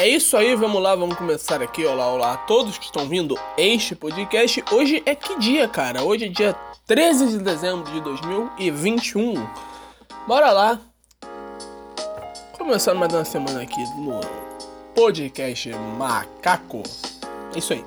[0.00, 1.84] É isso aí, vamos lá, vamos começar aqui.
[1.84, 4.62] Olá, olá a todos que estão vindo este podcast.
[4.70, 6.04] Hoje é que dia, cara?
[6.04, 6.54] Hoje é dia
[6.86, 9.34] 13 de dezembro de 2021.
[10.24, 10.80] Bora lá.
[12.56, 14.20] Começando mais uma semana aqui no
[14.94, 15.68] podcast
[15.98, 16.84] Macaco.
[17.52, 17.84] É isso aí.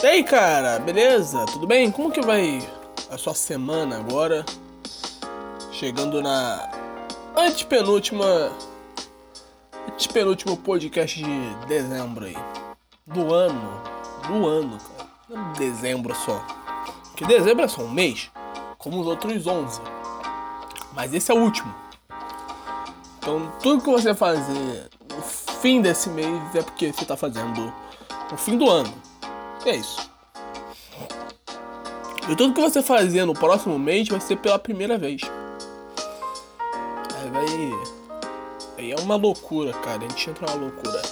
[0.00, 1.44] E aí, cara, beleza?
[1.46, 1.90] Tudo bem?
[1.90, 2.62] Como que vai
[3.10, 4.46] a sua semana agora?
[5.78, 6.68] Chegando na
[7.36, 8.50] antepenúltima.
[9.92, 12.34] Antepenúltimo podcast de dezembro aí.
[13.06, 13.80] Do ano.
[14.26, 15.08] Do ano, cara.
[15.28, 16.44] Não dezembro só.
[17.04, 18.28] Porque dezembro é só um mês.
[18.76, 19.80] Como os outros 11.
[20.94, 21.72] Mas esse é o último.
[23.18, 27.72] Então tudo que você fazer no fim desse mês é porque você tá fazendo
[28.28, 28.92] no fim do ano.
[29.64, 30.10] E é isso.
[32.28, 35.20] E tudo que você fazer no próximo mês vai ser pela primeira vez.
[37.58, 37.72] Aí.
[38.78, 39.98] Aí é uma loucura, cara.
[39.98, 41.02] A gente entra numa loucura.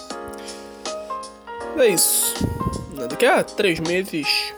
[1.76, 2.34] É isso.
[3.08, 4.54] Daqui a três meses.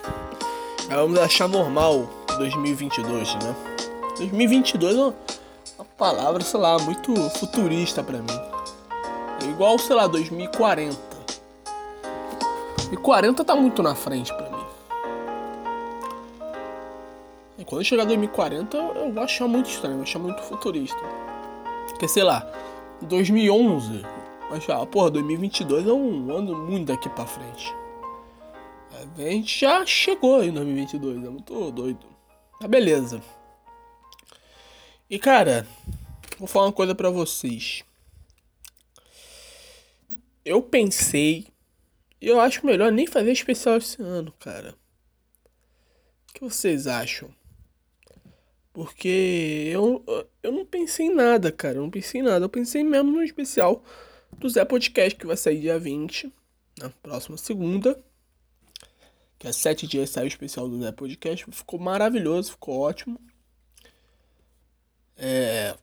[0.87, 3.55] Vamos achar normal 2022, né?
[4.17, 5.13] 2022 é uma,
[5.97, 8.39] palavra, sei lá, muito futurista pra mim.
[9.43, 10.97] É igual, sei lá, 2040.
[12.91, 14.65] E 40 tá muito na frente pra mim.
[17.57, 20.99] E quando chegar 2040 eu vou achar muito estranho, vou achar muito futurista.
[21.99, 22.49] Porque sei lá,
[23.01, 24.03] 2011,
[24.49, 27.75] eu achava, porra, 2022 é um ano muito daqui pra frente.
[29.17, 32.07] A gente já chegou em 2022, é muito doido.
[32.57, 33.21] Mas beleza.
[35.09, 35.67] E cara,
[36.37, 37.83] vou falar uma coisa pra vocês.
[40.45, 41.47] Eu pensei,
[42.21, 44.73] eu acho melhor nem fazer especial esse ano, cara.
[46.29, 47.29] O que vocês acham?
[48.79, 50.05] Porque eu,
[50.41, 51.75] eu não pensei em nada, cara.
[51.75, 52.45] Eu não pensei em nada.
[52.45, 53.83] Eu pensei mesmo no especial
[54.37, 56.31] do Zé Podcast, que vai sair dia 20,
[56.79, 58.01] na próxima segunda.
[59.37, 61.45] Que é sete dias sai o especial do Zé Podcast.
[61.51, 63.19] Ficou maravilhoso, ficou ótimo.
[65.17, 65.75] É.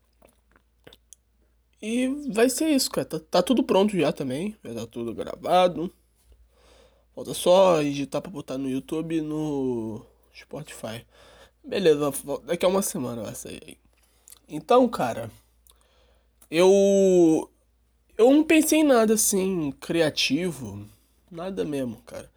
[1.83, 3.07] E vai ser isso, cara.
[3.07, 4.57] Tá, tá tudo pronto já também.
[4.65, 5.93] Já tá tudo gravado.
[7.15, 10.03] Falta só editar pra botar no YouTube e no
[10.35, 11.05] Spotify.
[11.67, 12.13] Beleza,
[12.45, 13.77] daqui a uma semana vai sair aí.
[14.49, 15.29] Então, cara,
[16.49, 17.51] eu.
[18.17, 20.87] Eu não pensei em nada assim criativo.
[21.29, 22.31] Nada mesmo, cara.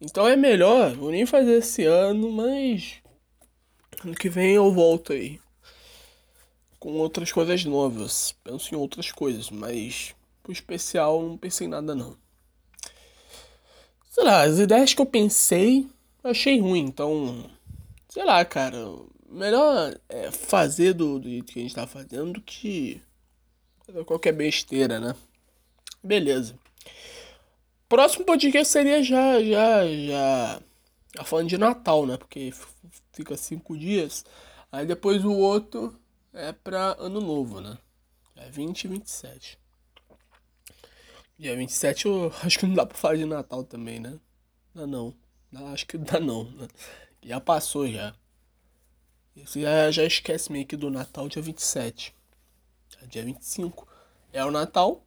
[0.00, 3.02] Então é melhor, vou nem fazer esse ano, mas.
[4.04, 5.40] Ano que vem eu volto aí.
[6.78, 8.32] Com outras coisas novas.
[8.44, 10.14] Penso em outras coisas, mas.
[10.40, 12.16] Pro especial não pensei em nada não.
[14.08, 15.88] Sei lá, as ideias que eu pensei,
[16.22, 17.50] eu achei ruim, então
[18.08, 18.76] Sei lá, cara.
[19.28, 23.00] Melhor é fazer do, do jeito que a gente tá fazendo do que
[24.06, 25.14] qualquer besteira, né?
[26.02, 26.58] Beleza.
[27.88, 30.62] Próximo podcast seria já, já, já.
[31.14, 32.16] Já falando de Natal, né?
[32.16, 32.52] Porque
[33.12, 34.24] fica cinco dias.
[34.70, 35.98] Aí depois o outro
[36.32, 37.78] é pra Ano Novo, né?
[38.36, 39.58] É 20 e 27.
[41.38, 44.18] Dia 27 eu acho que não dá pra falar de Natal também, né?
[44.74, 45.14] Dá não.
[45.72, 46.68] Acho que dá não, né?
[47.28, 48.14] Já passou já.
[49.36, 52.14] Você já, já esquece meio que do Natal dia 27.
[53.06, 53.86] Dia 25
[54.32, 55.04] é o Natal.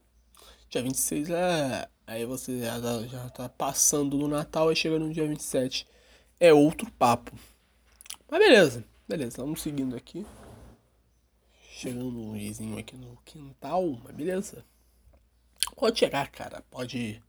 [0.69, 1.89] Dia 26 é.
[2.05, 5.87] Aí você já, tá, já tá passando do Natal e chega no dia 27.
[6.39, 7.31] É outro papo.
[8.29, 10.23] Mas beleza, beleza, vamos seguindo aqui.
[11.71, 14.63] Chegando um vizinho aqui no quintal, mas beleza.
[15.75, 16.63] Pode chegar, cara.
[16.69, 17.19] Pode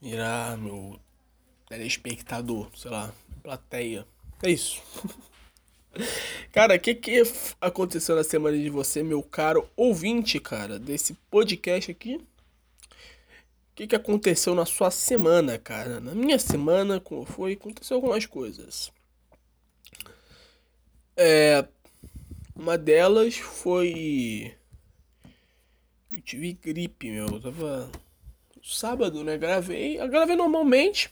[0.00, 1.00] virar meu
[1.70, 3.14] telespectador, sei lá,
[3.44, 4.04] plateia.
[4.42, 4.82] É isso.
[6.52, 7.22] Cara, o que, que
[7.60, 12.16] aconteceu na semana de você, meu caro ouvinte, cara, desse podcast aqui?
[12.16, 15.98] O que, que aconteceu na sua semana, cara?
[15.98, 18.92] Na minha semana, como foi, aconteceu algumas coisas.
[21.16, 21.66] É,
[22.54, 24.54] uma delas foi.
[26.12, 27.26] Eu tive gripe, meu.
[27.26, 27.90] Eu tava.
[28.62, 29.36] Sábado, né?
[29.38, 30.00] Gravei.
[30.00, 31.10] Eu gravei normalmente.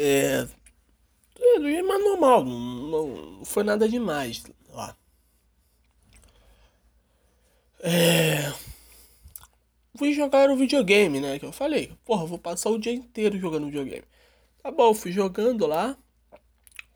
[0.00, 0.46] É.
[1.82, 4.44] Mais normal, não, foi nada demais.
[4.72, 4.94] Ó.
[7.80, 8.52] É.
[9.96, 11.38] Fui jogar o videogame, né?
[11.38, 14.04] Que eu falei, porra, vou passar o dia inteiro jogando videogame.
[14.62, 15.96] Tá bom, fui jogando lá.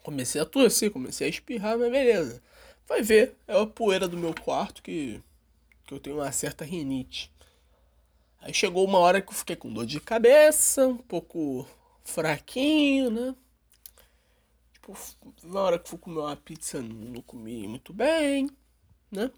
[0.04, 2.40] Comecei a tossir, comecei a espirrar, mas beleza.
[2.86, 5.20] Vai ver, é a poeira do meu quarto que,
[5.86, 7.32] que eu tenho uma certa rinite.
[8.40, 11.66] Aí chegou uma hora que eu fiquei com dor de cabeça, um pouco
[12.04, 13.34] fraquinho, né?
[14.82, 14.96] tipo,
[15.44, 18.50] na hora que fui comer uma pizza, não comi muito bem,
[19.10, 19.30] né?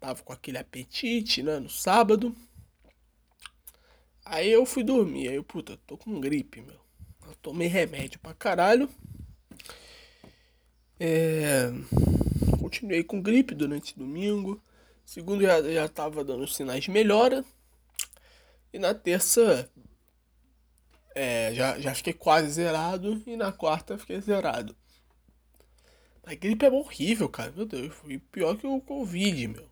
[0.00, 1.60] Tava com aquele apetite, né?
[1.60, 2.34] No sábado.
[4.24, 5.28] Aí eu fui dormir.
[5.28, 6.80] Aí eu, puta, tô com gripe, meu.
[7.26, 8.88] Eu tomei remédio pra caralho.
[10.98, 11.70] É...
[12.58, 14.60] Continuei com gripe durante domingo.
[15.04, 17.44] Segundo já, já tava dando sinais de melhora.
[18.72, 19.70] E na terça
[21.14, 23.22] é, já, já fiquei quase zerado.
[23.26, 24.76] E na quarta fiquei zerado.
[26.24, 27.52] A gripe é horrível, cara.
[27.52, 29.68] Meu Deus, foi pior que o Covid, meu.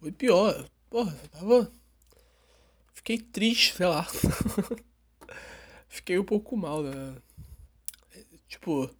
[0.00, 0.68] Foi pior.
[0.88, 1.70] Porra, tava.
[2.94, 4.06] Fiquei triste, sei lá.
[5.88, 7.16] Fiquei um pouco mal, né?
[8.48, 8.90] Tipo,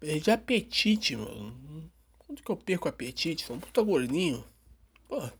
[0.00, 1.90] perdi apetite, mano.
[2.18, 3.44] Quando que eu perco apetite?
[3.44, 4.44] Sou um puta gordinho.
[5.08, 5.32] Porra.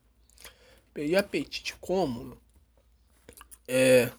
[0.95, 2.39] Perdi apetite como?
[3.67, 4.11] É.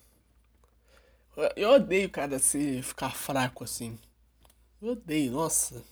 [1.56, 3.98] Eu odeio, cara, se ficar fraco assim.
[4.82, 5.84] Eu odeio, nossa.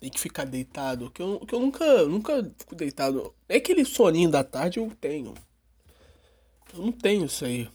[0.00, 1.10] Tem que ficar deitado.
[1.10, 3.34] Que eu, que eu nunca, nunca fico deitado.
[3.48, 5.34] É aquele soninho da tarde eu tenho.
[6.72, 7.68] Eu não tenho isso aí.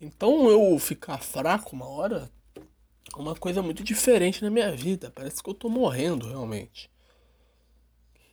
[0.00, 5.10] Então eu ficar fraco uma hora é uma coisa muito diferente na minha vida.
[5.10, 6.90] Parece que eu tô morrendo realmente.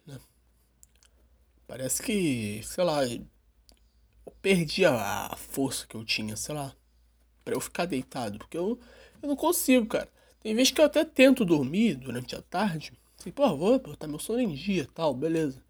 [0.06, 0.19] Né?
[1.67, 3.01] Parece que, sei lá,
[4.25, 6.73] eu perdi a força que eu tinha, sei lá,
[7.44, 8.38] para eu ficar deitado.
[8.38, 8.79] Porque eu,
[9.21, 10.09] eu não consigo, cara.
[10.41, 12.94] Tem vezes que eu até tento dormir durante a tarde.
[13.19, 15.62] Assim, pô, vou botar meu sono em dia tal, beleza.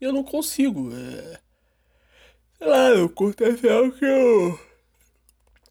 [0.00, 0.90] E eu não consigo.
[0.92, 1.40] É...
[2.58, 4.60] Sei lá, eu acontece algo que eu.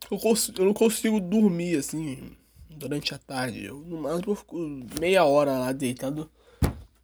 [0.10, 2.36] Eu, consigo, eu não consigo dormir assim
[2.68, 3.66] durante a tarde.
[3.66, 4.58] Eu, no máximo eu fico
[5.00, 6.30] meia hora lá deitado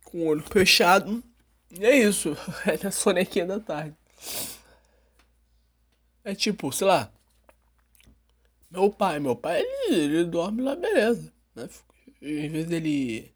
[0.03, 1.23] com o olho fechado.
[1.71, 2.35] E é isso.
[2.65, 3.95] É a sonequinha da tarde.
[6.25, 7.13] É tipo, sei lá,
[8.69, 11.31] meu pai, meu pai, ele, ele dorme lá, beleza.
[11.55, 11.69] Né?
[12.21, 13.31] Em vez dele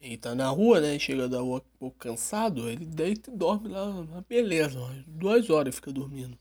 [0.00, 0.98] ele tá na rua, né?
[0.98, 4.78] Chega da rua um pouco cansado, ele deita e dorme lá, beleza.
[5.06, 6.36] Duas horas fica dormindo.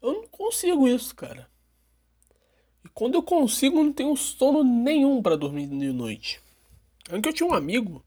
[0.00, 1.48] Eu não consigo isso, cara.
[2.84, 6.40] E quando eu consigo, não tenho sono nenhum para dormir de noite.
[7.08, 8.04] Antes eu tinha um amigo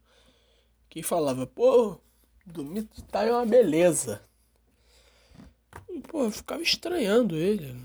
[0.90, 1.98] que falava, pô,
[2.46, 4.22] dormir de tarde é uma beleza.
[6.10, 7.76] Pô, eu ficava estranhando ele.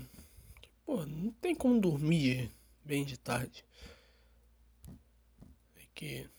[0.85, 2.51] Pô, não tem como dormir
[2.83, 3.63] bem de tarde.
[5.75, 6.29] É que.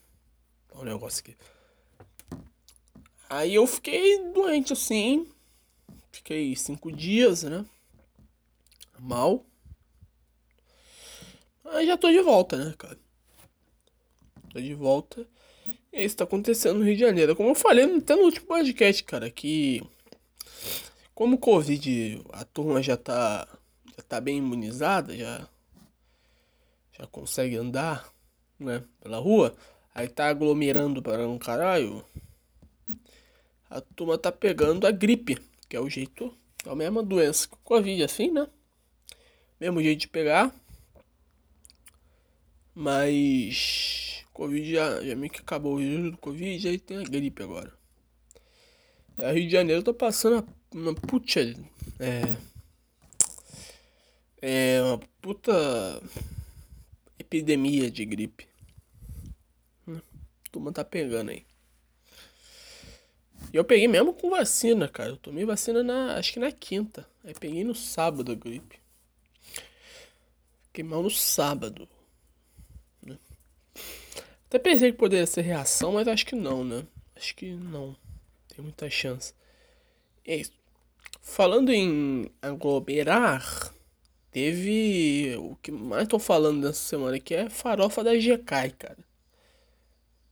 [0.70, 1.36] Olha um negócio aqui.
[3.28, 5.26] Aí eu fiquei doente assim.
[6.10, 7.64] Fiquei cinco dias, né?
[8.98, 9.44] Mal.
[11.64, 12.98] Aí já tô de volta, né, cara?
[14.50, 15.26] Tô de volta.
[15.92, 17.34] E isso tá acontecendo no Rio de Janeiro.
[17.34, 19.82] Como eu falei até no último podcast, cara, que.
[21.14, 23.46] Como o Covid, a turma já tá
[23.96, 25.46] já tá bem imunizada, já
[26.98, 28.10] já consegue andar,
[28.58, 29.54] né, pela rua,
[29.94, 32.04] aí tá aglomerando para um caralho.
[33.68, 35.38] A turma tá pegando a gripe,
[35.68, 36.34] que é o jeito,
[36.66, 38.46] é a mesma doença que o Covid, assim, né?
[39.58, 40.54] Mesmo jeito de pegar.
[42.74, 47.42] Mas Covid já, já meio que acabou o vírus do Covid, aí tem a gripe
[47.42, 47.72] agora.
[49.18, 51.40] A Rio de Janeiro tá passando uma puta
[51.98, 52.36] é,
[54.40, 56.02] é uma puta
[57.18, 58.48] epidemia de gripe.
[59.88, 60.00] A
[60.50, 61.44] turma tá pegando aí.
[63.52, 65.10] E eu peguei mesmo com vacina, cara.
[65.10, 66.16] Eu tomei vacina na.
[66.16, 67.06] acho que na quinta.
[67.24, 68.80] Aí peguei no sábado a gripe.
[70.68, 71.88] Fiquei mal no sábado.
[73.02, 73.18] Né?
[74.46, 76.86] Até pensei que poderia ser reação, mas acho que não, né?
[77.14, 77.94] Acho que não.
[78.48, 79.34] Tem muita chance.
[80.24, 80.61] É isso.
[81.22, 83.72] Falando em aglomerar.
[84.32, 85.36] Teve.
[85.38, 88.98] O que mais tô falando nessa semana aqui é farofa da GK, cara.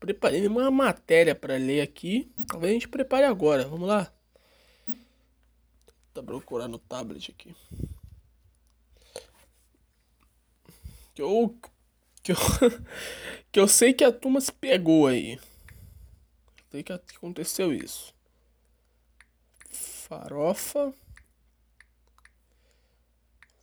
[0.01, 2.31] Preparei uma matéria para ler aqui.
[2.49, 3.69] Talvez a gente prepare agora.
[3.69, 4.13] Vamos lá.
[6.13, 7.55] Tá procurar no tablet aqui.
[11.15, 11.57] Que eu.
[12.23, 12.37] Que eu,
[13.53, 15.39] que eu sei que a turma se pegou aí.
[16.71, 18.13] Sei que aconteceu isso.
[20.11, 20.93] Farofa.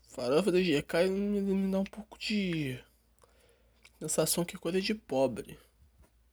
[0.07, 2.79] Farofa do GK me, me dá um pouco de
[3.99, 5.59] sensação que é coisa de pobre.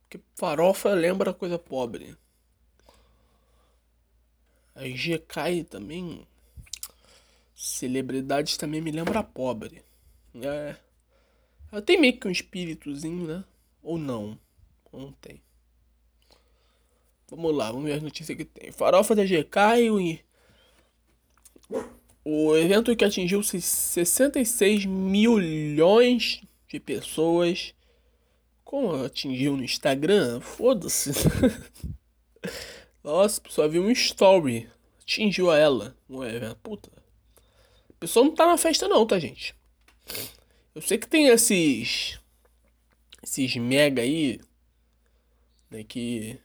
[0.03, 2.17] Porque farofa lembra coisa pobre.
[4.77, 6.25] A GK também.
[7.53, 9.83] Celebridades também me lembra pobre.
[10.37, 10.77] É.
[11.73, 13.45] Ela tem meio que um espíritozinho, né?
[13.83, 14.39] Ou não.
[14.93, 15.43] Ou não tem.
[17.35, 18.71] Vamos lá, vamos ver as notícias que tem.
[18.71, 20.21] Farofa da GK e
[22.25, 27.75] O evento que atingiu 66 milhões de pessoas.
[28.65, 30.41] Como atingiu no Instagram?
[30.41, 31.11] Foda-se.
[33.03, 34.71] Nossa, pessoa viu um story.
[35.03, 35.97] Atingiu a ela.
[36.09, 36.89] Não é, puta.
[37.91, 39.57] A pessoa não tá na festa não, tá, gente?
[40.73, 42.21] Eu sei que tem esses.
[43.25, 44.41] Esses mega aí.
[45.69, 46.39] Né, que.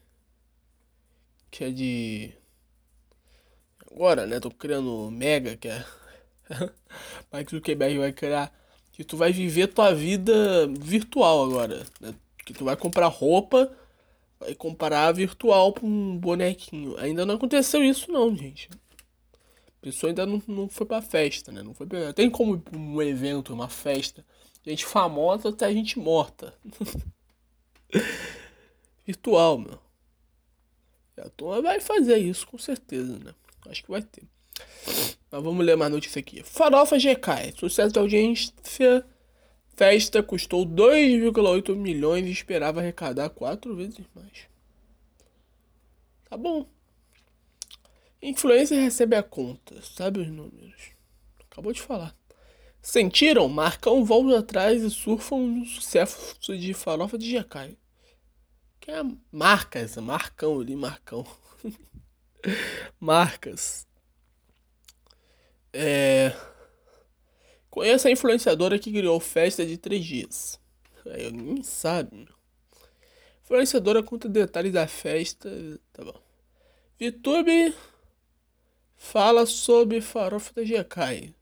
[1.51, 2.31] Que é de.
[3.91, 4.39] Agora, né?
[4.39, 5.85] Tô criando mega, que é.
[7.33, 8.53] Mike Zuckerberg vai criar.
[8.91, 11.85] Que tu vai viver tua vida virtual agora.
[12.01, 12.13] Né?
[12.45, 13.71] Que tu vai comprar roupa.
[14.39, 16.97] Vai comparar virtual pra um bonequinho.
[16.97, 18.69] Ainda não aconteceu isso não, gente.
[18.71, 21.61] A pessoa ainda não, não foi pra festa, né?
[21.61, 22.13] Não foi pra...
[22.13, 24.25] Tem como um evento, uma festa.
[24.65, 26.53] Gente famosa até gente morta.
[29.05, 29.79] Virtual, meu.
[31.19, 33.33] A turma vai fazer isso, com certeza, né?
[33.67, 34.23] Acho que vai ter.
[35.31, 36.43] Mas vamos ler mais notícia aqui.
[36.43, 37.53] Farofa GK.
[37.57, 39.05] Sucesso da audiência.
[39.75, 44.49] Festa custou 2,8 milhões e esperava arrecadar quatro vezes mais.
[46.29, 46.67] Tá bom.
[48.21, 50.91] Influencer recebe a conta, sabe os números.
[51.49, 52.13] Acabou de falar.
[52.81, 53.47] Sentiram?
[53.47, 57.77] Marcão volta atrás e surfam no sucesso de farofa de Jacai.
[58.89, 61.23] Que é marcas, Marcão ali, Marcão.
[62.99, 63.85] Marcas.
[65.71, 66.33] É...
[68.03, 70.59] A influenciadora que criou festa de três dias.
[71.05, 72.27] Eu nem sabe.
[73.43, 75.47] Influenciadora conta detalhes da festa.
[75.93, 76.19] Tá bom.
[76.99, 77.75] VTube
[78.97, 81.35] Fala sobre farofa da GK.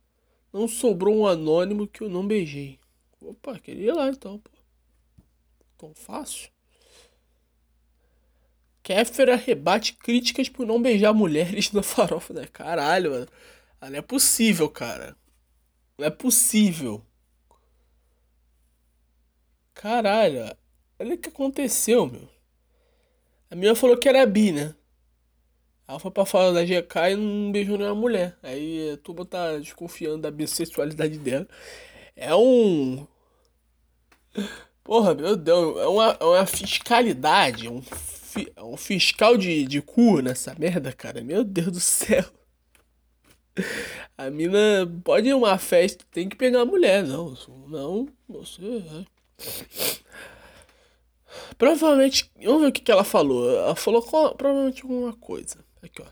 [0.51, 2.77] Não sobrou um anônimo que eu não beijei.
[3.21, 4.51] Opa, queria ir lá então, pô.
[5.77, 6.56] Tão fácil.
[8.87, 12.47] Kéfera rebate críticas por não beijar mulheres na farofa da.
[12.47, 13.27] Caralho, mano.
[13.81, 15.13] Ah, não é possível, cara.
[15.97, 17.05] Não é possível.
[19.73, 20.55] Caralho.
[20.97, 22.29] Olha o que aconteceu, meu.
[23.51, 24.73] A minha falou que era bi, né?
[25.85, 28.37] Ela foi pra fala da GK e não beijou nenhuma mulher.
[28.41, 31.45] Aí a turma tá desconfiando da bissexualidade dela.
[32.15, 33.05] É um.
[34.81, 37.83] Porra, meu Deus, é uma, é uma fiscalidade, um,
[38.27, 41.23] fi, é um fiscal de, de cu nessa merda, cara.
[41.23, 42.25] Meu Deus do céu.
[44.17, 47.35] A mina pode ir uma festa, tem que pegar a mulher, não.
[47.67, 48.61] Não, você.
[48.61, 49.05] É.
[51.57, 52.29] Provavelmente.
[52.43, 53.49] Vamos ver o que, que ela falou.
[53.49, 54.01] Ela falou
[54.35, 55.63] provavelmente alguma coisa.
[55.81, 56.05] Aqui, ó.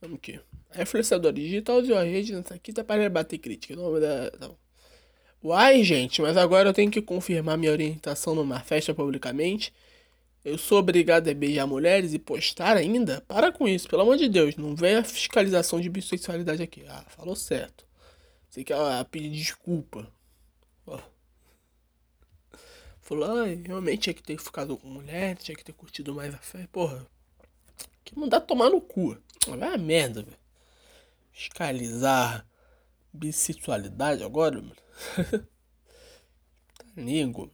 [0.00, 0.40] Vamos aqui.
[0.70, 3.74] A influenciadora digital usou a rede aqui tá para bater crítica.
[3.74, 4.58] Não, da, não.
[5.42, 9.72] Uai, gente, mas agora eu tenho que confirmar minha orientação numa festa publicamente.
[10.46, 13.20] Eu sou obrigado a beijar mulheres e postar ainda?
[13.22, 14.54] Para com isso, pelo amor de Deus.
[14.54, 16.84] Não venha a fiscalização de bissexualidade aqui.
[16.86, 17.84] Ah, falou certo.
[18.48, 18.76] Você quer
[19.06, 20.08] pedir desculpa.
[20.86, 21.00] Ó.
[23.00, 26.38] Falou, ah, realmente tinha que ter ficado com mulher, tinha que ter curtido mais a
[26.38, 26.68] festa.
[26.68, 27.04] Porra,
[28.04, 29.18] que mandar tomar no cu.
[29.48, 30.38] Vai a merda, velho.
[31.32, 32.46] Fiscalizar
[33.12, 34.76] bissexualidade agora, mano.
[36.78, 37.50] tá nego.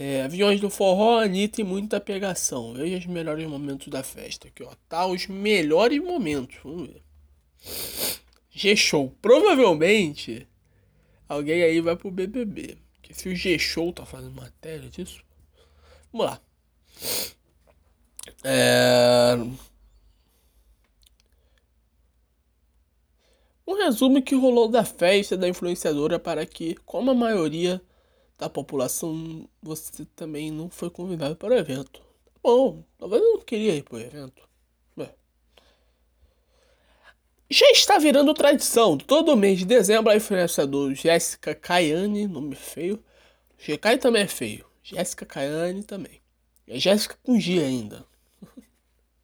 [0.00, 2.72] É, aviões do forró, Anitta e muita pegação.
[2.72, 4.46] Veja os melhores momentos da festa.
[4.46, 4.70] Aqui, ó.
[4.88, 6.56] Tá os melhores momentos.
[6.62, 7.02] Vamos ver.
[8.48, 9.12] G-Show.
[9.20, 10.46] Provavelmente
[11.28, 12.78] alguém aí vai pro BBB.
[12.94, 15.20] Porque se o G-Show tá fazendo matéria disso.
[16.12, 16.40] Vamos lá.
[18.44, 19.36] É...
[23.66, 27.82] Um resumo que rolou da festa da influenciadora para que, como a maioria
[28.38, 32.00] da população, você também não foi convidado para o evento.
[32.00, 34.48] Tá bom, talvez eu não queria ir para o evento.
[34.98, 35.10] É.
[37.50, 38.96] Já está virando tradição.
[38.96, 43.02] Todo mês de dezembro, a influenciadora Jéssica Caiane, nome feio.
[43.58, 44.64] GK também é feio.
[44.82, 46.20] Jéssica Caiane também.
[46.68, 48.06] É Jéssica com G ainda.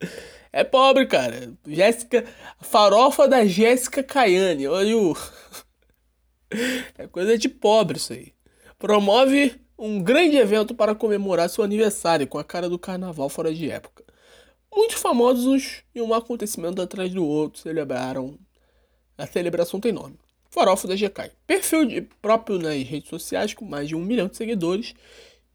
[0.56, 1.52] É pobre, cara.
[1.66, 2.24] Jéssica.
[2.60, 4.68] Farofa da Jéssica Caiane.
[4.68, 5.16] Olha o.
[6.96, 8.33] É coisa de pobre isso aí.
[8.84, 13.70] Promove um grande evento para comemorar seu aniversário com a cara do carnaval fora de
[13.70, 14.04] época.
[14.70, 18.38] Muitos famosos e um acontecimento atrás do outro celebraram.
[19.16, 20.18] A celebração tem nome.
[20.50, 21.32] Farofa da GK.
[21.46, 24.94] Perfil de, próprio nas redes sociais com mais de um milhão de seguidores.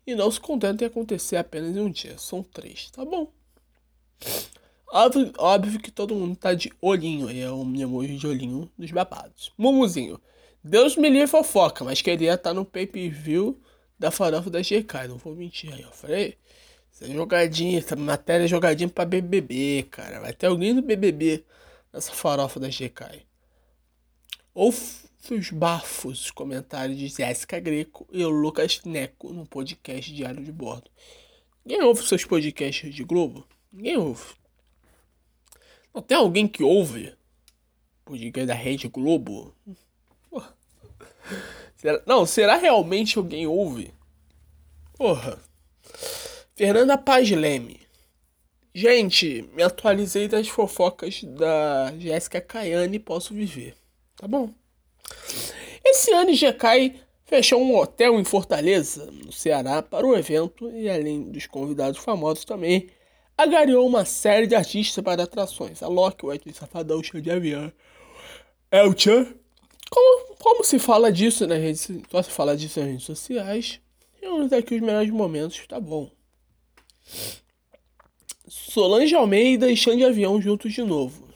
[0.07, 2.17] E não se contenta em acontecer apenas em um dia.
[2.17, 2.89] São três.
[2.89, 3.31] Tá bom.
[4.91, 8.71] Óbvio, óbvio que todo mundo tá de olhinho aí, é o meu emoji de olhinho
[8.75, 9.51] dos babados.
[9.55, 10.19] Mumuzinho,
[10.63, 13.59] Deus me livre fofoca, mas queria estar tá no pay-per-view
[13.97, 16.37] da farofa da GK, não vou mentir aí, eu falei,
[16.93, 21.43] essa jogadinha, essa matéria é jogadinha pra BBB, cara, vai ter alguém do BBB
[21.91, 23.25] nessa farofa da GK.
[24.53, 24.79] Ouve
[25.31, 30.51] os bafos, os comentários de Jéssica Greco e o Lucas Neco no podcast Diário de
[30.51, 30.89] Bordo.
[31.63, 33.45] Ninguém ouve seus podcasts de Globo?
[33.71, 34.33] Ninguém ouve.
[35.93, 37.13] Não tem alguém que ouve
[38.05, 39.53] podcast da Rede Globo?
[41.75, 43.93] Será, não, será realmente alguém ouve?
[44.97, 45.39] Porra.
[46.55, 47.79] Fernanda Paz Leme.
[48.73, 53.75] Gente, me atualizei das fofocas da Jéssica Caiane e posso viver.
[54.15, 54.53] Tá bom?
[55.83, 61.23] Esse ano GK fechou um hotel em Fortaleza, no Ceará, para o evento e, além
[61.31, 62.89] dos convidados famosos também,
[63.37, 65.81] agariou uma série de artistas para atrações.
[65.81, 67.71] A Loki, o Edwin Safadão, Chão de Avião.
[69.89, 73.81] Como, como se fala disso nas redes, só se fala disso nas redes sociais,
[74.21, 76.11] vamos aqui os melhores momentos, tá bom.
[78.47, 81.27] Solange Almeida e Xande Avião juntos de novo.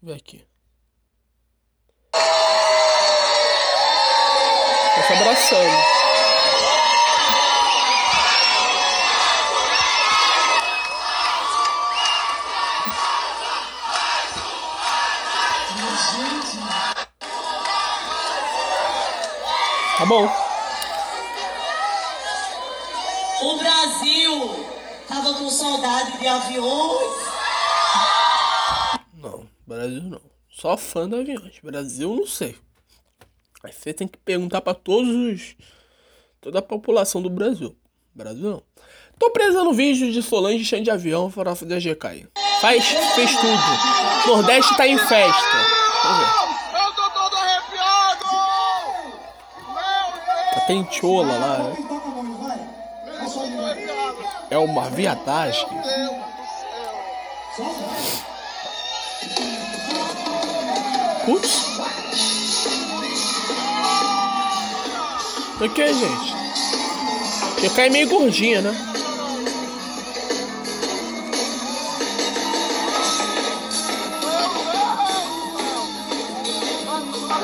[0.00, 0.44] Vamos aqui.
[2.12, 2.22] Tá
[5.06, 5.95] se abraçando.
[19.96, 20.28] Tá bom.
[23.42, 24.66] O Brasil
[25.08, 27.16] tava com saudade de aviões.
[29.14, 30.20] Não, Brasil não.
[30.50, 31.58] Só fã de aviões.
[31.62, 32.58] Brasil não sei.
[33.62, 35.56] Aí você tem que perguntar para todos os.
[36.42, 37.74] toda a população do Brasil.
[38.14, 38.62] Brasil não.
[39.18, 42.28] Tô preso no vídeo de Solange Chan de avião, farofa da GK.
[42.60, 42.84] Faz,
[43.14, 44.26] fez tudo.
[44.26, 45.56] Nordeste tá em festa.
[46.02, 46.45] Vamos ver.
[50.66, 51.58] Tem chola lá.
[51.58, 51.76] Né?
[54.50, 55.68] É uma viadagem.
[61.24, 61.66] Putz.
[65.60, 66.36] O que, gente?
[67.62, 68.72] Já cai meio gordinha, né?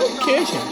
[0.05, 0.72] O que, gente?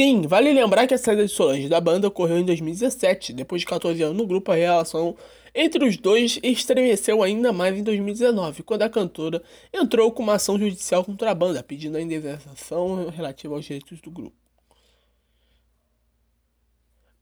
[0.00, 0.22] Sim.
[0.26, 3.34] Vale lembrar que a saída de Solange da banda ocorreu em 2017.
[3.34, 5.14] Depois de 14 anos no grupo, a relação
[5.54, 10.58] entre os dois estremeceu ainda mais em 2019, quando a cantora entrou com uma ação
[10.58, 14.36] judicial contra a banda, pedindo a indenização relativa aos direitos do grupo.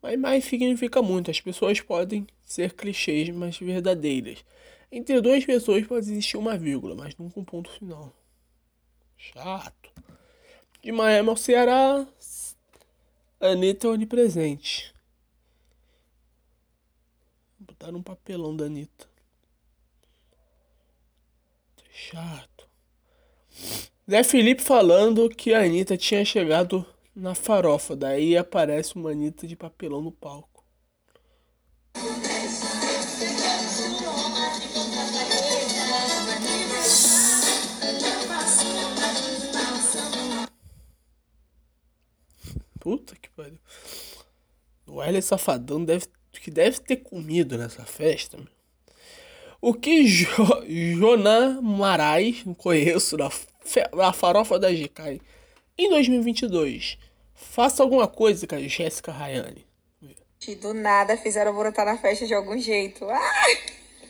[0.00, 1.32] Mas mais significa muito.
[1.32, 4.44] As pessoas podem ser clichês, mas verdadeiras.
[4.92, 8.14] Entre duas pessoas pode existir uma vírgula, mas nunca um ponto final.
[9.16, 9.90] Chato.
[10.80, 12.06] De Miami ao Ceará,
[13.40, 14.92] Anitta é onipresente.
[17.56, 19.08] Botaram um papelão da Anitta.
[21.92, 22.68] Chato.
[24.10, 27.94] Zé Felipe falando que a Anitta tinha chegado na farofa.
[27.94, 30.57] Daí aparece uma Anitta de papelão no palco.
[42.88, 43.58] Puta que pariu.
[44.86, 48.38] O Wesley Safadão deve, que deve ter comido nessa festa.
[48.38, 48.46] Meu.
[49.60, 50.26] O que jo,
[50.98, 53.30] Jonan Marais, não conheço, da,
[53.94, 55.20] da farofa da GK,
[55.76, 56.96] em 2022.
[57.34, 59.66] Faça alguma coisa com a Jéssica Rayane.
[60.62, 63.04] Do nada fizeram brotar na festa de algum jeito.
[63.04, 63.58] Ai,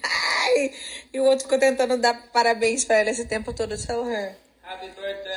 [0.05, 0.73] ai.
[1.13, 3.77] E o outro ficou tentando dar parabéns pra ela esse tempo todo.
[3.77, 4.37] Tell her.
[4.63, 5.28] Happy birthday.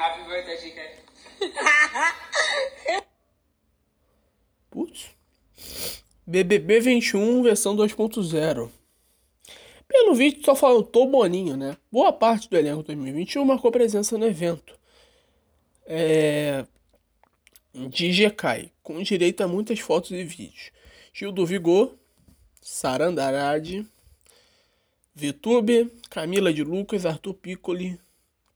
[0.00, 0.96] Happy birthday.
[4.70, 5.10] Putz.
[6.26, 8.70] BBB 21 versão 2.0.
[9.86, 11.76] Pelo vídeo só faltou Boninho, né?
[11.92, 14.74] Boa parte do elenco 2021 marcou presença no evento.
[15.84, 16.64] É...
[17.74, 20.70] De GK, com direito a muitas fotos e vídeos.
[21.12, 21.94] Gil do Vigor,
[22.62, 23.86] Sara Andrade,
[25.14, 28.00] Vitube, Camila de Lucas, Arthur Piccoli,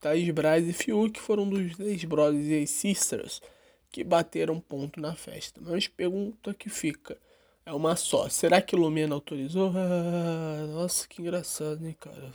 [0.05, 3.41] Thaís Braz e Fiuk foram dos ex-brothers e ex-sisters
[3.89, 5.59] que bateram ponto na festa.
[5.63, 7.17] Mas pergunta que fica
[7.65, 8.29] é uma só.
[8.29, 9.73] Será que Lumena autorizou?
[9.75, 12.31] Ah, nossa, que engraçado, hein, cara.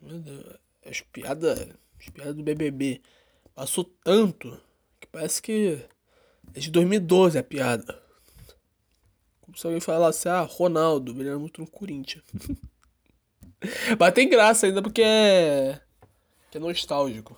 [0.00, 0.56] Meu Deus.
[0.86, 1.68] As piadas,
[2.00, 3.02] as piadas do BBB
[3.54, 4.58] passou tanto
[4.98, 5.86] que parece que
[6.54, 8.02] é de 2012 a piada.
[9.42, 12.24] Como se alguém falasse, ah, Ronaldo, brilhando muito no Corinthians.
[13.98, 15.80] Mas tem graça ainda porque é.
[16.50, 17.36] Que é nostálgico.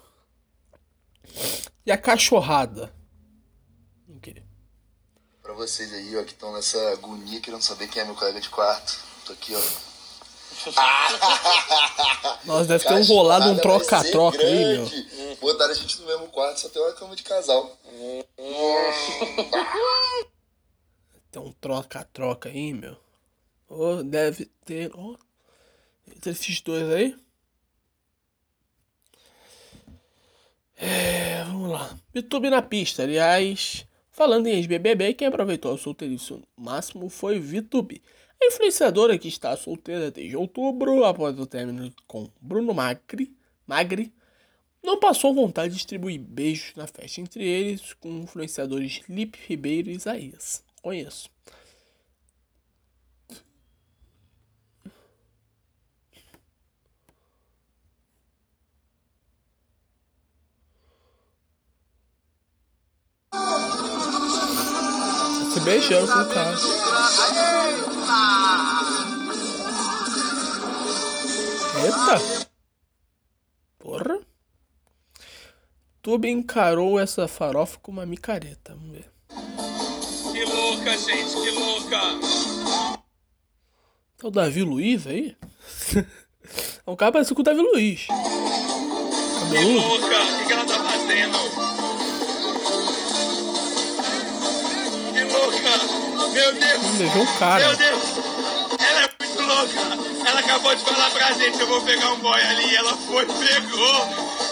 [1.84, 2.94] E a cachorrada?
[4.08, 4.42] O quê?
[5.42, 8.48] Pra vocês aí, ó, que estão nessa agonia querendo saber quem é meu colega de
[8.48, 8.98] quarto.
[9.24, 9.88] Tô aqui, ó.
[12.44, 14.90] Nossa, deve ter um rolado, um troca-troca aí, meu.
[15.40, 17.78] Botaram a gente no mesmo quarto, só tem uma cama de casal.
[21.30, 22.96] Tem um troca-troca aí, meu.
[23.68, 24.90] Oh, deve ter.
[24.94, 25.16] Oh,
[26.16, 27.16] entre esses dois aí.
[30.76, 31.98] É, vamos lá.
[32.14, 33.86] YouTube na pista, aliás.
[34.10, 38.02] Falando em ex-BBB, quem aproveitou o solteiriço máximo foi VTube.
[38.40, 43.32] A influenciadora que está solteira desde outubro, após o término com Bruno Magri,
[43.66, 44.12] Magri
[44.82, 49.94] não passou vontade de distribuir beijos na festa, entre eles com influenciadores Lipe Ribeiro e
[49.94, 50.64] Isaías.
[50.80, 51.28] Conheço.
[65.52, 66.56] Se beijando com o cara.
[71.84, 72.48] Eita!
[73.78, 74.18] Porra!
[76.02, 78.74] Tube encarou essa farofa com uma micareta.
[78.74, 79.10] Vamos ver.
[80.32, 82.00] Que louca, gente, que louca!
[84.22, 85.36] É o Davi Luiz aí?
[86.86, 88.06] o cara parece com o Davi Luiz.
[88.06, 88.08] Que
[89.40, 89.86] Cabeludo.
[89.86, 90.08] louca!
[90.08, 90.37] Que,
[96.38, 96.82] Meu Deus!
[96.96, 97.66] Beijou o cara.
[97.66, 98.02] Meu Deus!
[98.78, 100.28] Ela é muito louca!
[100.28, 103.26] Ela acabou de falar pra gente, eu vou pegar um boy ali, e ela foi,
[103.26, 104.06] pegou!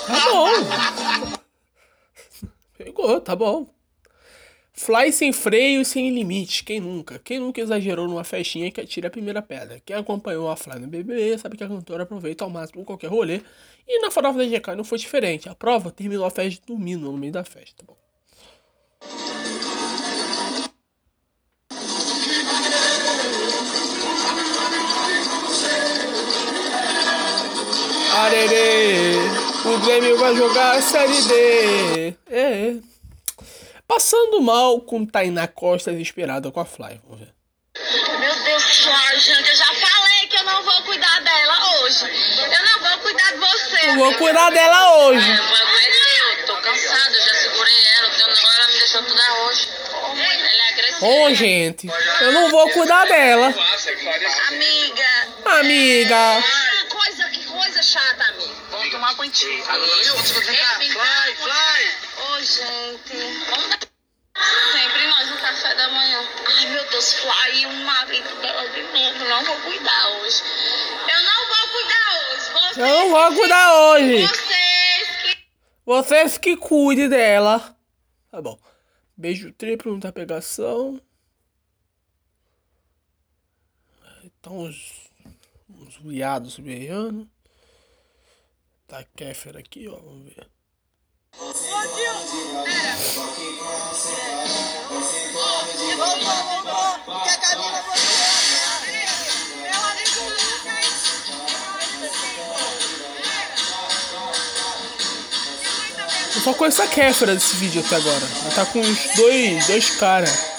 [0.05, 1.39] Tá bom.
[2.77, 3.69] Pegou, tá bom.
[4.73, 6.65] Fly sem freio e sem limite.
[6.65, 7.21] Quem nunca?
[7.21, 9.81] Quem nunca exagerou numa festinha que atira a primeira pedra?
[9.87, 13.41] Quem acompanhou a Fly no BBB sabe que a cantora aproveita ao máximo qualquer rolê.
[13.87, 15.49] E na farofa da GK não foi diferente.
[15.49, 17.77] A prova terminou a festa dormindo no meio da festa.
[17.79, 17.97] Tá bom.
[28.17, 29.15] Arerê,
[29.67, 32.15] o Grêmio vai jogar a Série D.
[32.31, 32.75] É.
[33.87, 36.99] Passando mal com Tainá Costa desesperada com a Fly.
[37.05, 37.37] Vamos ver.
[38.19, 38.63] Meu Deus,
[39.21, 42.05] gente, eu já falei que eu não vou cuidar dela hoje.
[42.05, 43.89] Eu não vou cuidar de você.
[43.91, 45.37] Eu vou cuidar dela hoje.
[45.37, 49.69] Vou aguentar, eu tô cansada, eu já segurei ela, namorado ela me deixou cuidar hoje.
[49.93, 51.07] Ela é agressiva.
[51.07, 51.91] Ô, gente,
[52.23, 53.55] eu não vou cuidar dela.
[54.49, 55.59] Amiga.
[55.59, 56.45] Amiga.
[57.77, 58.55] Coisa, chata, amiga.
[58.71, 59.63] Vamos tomar contigo.
[59.63, 61.85] Fly, fly.
[62.23, 63.17] Ô, gente.
[63.51, 63.81] Vamos dar
[64.73, 66.27] sempre nós no café da manhã.
[66.47, 69.29] Ai, meu Deus, Fly, o marido dela de novo.
[69.29, 70.43] Não vou cuidar hoje.
[71.07, 72.51] Eu não vou cuidar hoje.
[72.53, 74.27] Vocês, Eu não vou cuidar hoje.
[74.27, 75.39] vocês que
[75.85, 77.77] Vocês que cuidem dela.
[78.31, 78.59] Tá bom.
[79.15, 80.99] Beijo triplo, não tá pegação.
[84.25, 85.11] Então uns,
[85.69, 87.36] uns viados beijando.
[88.87, 89.97] Tá Kéfera aqui, ó.
[89.97, 90.49] Vamos ver.
[106.35, 108.25] Eu só conheço a Kéfera desse vídeo até agora.
[108.43, 110.56] Ela tá com uns dois, dois caras.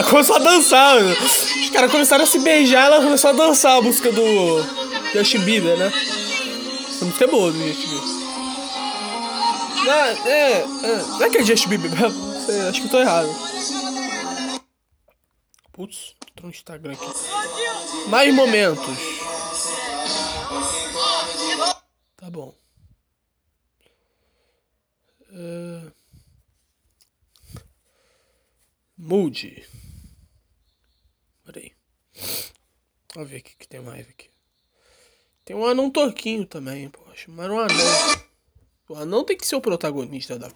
[0.00, 0.96] Ela começou a dançar.
[0.96, 4.24] Os caras começaram a se beijar, ela começou a dançar a música do
[5.12, 5.92] Justin Bieber, né?
[6.88, 8.08] Essa música é boa do Justin Bieber.
[9.84, 11.90] Não, é, é, não é que é Justin Bieber
[12.70, 13.28] acho que eu tô errado.
[15.70, 18.08] Putz, entrou no Instagram aqui.
[18.08, 18.96] Mais momentos.
[22.16, 22.54] Tá bom.
[25.30, 25.92] É...
[28.96, 29.62] Mood.
[33.14, 34.28] Vamos ver o que, que tem mais aqui.
[35.44, 37.26] Tem um anão torquinho também, poxa.
[37.28, 38.20] Mas um anão.
[38.88, 40.50] O anão tem que ser o protagonista da.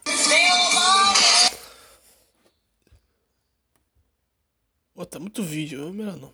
[4.93, 6.33] Pô, tá muito vídeo, melhor não.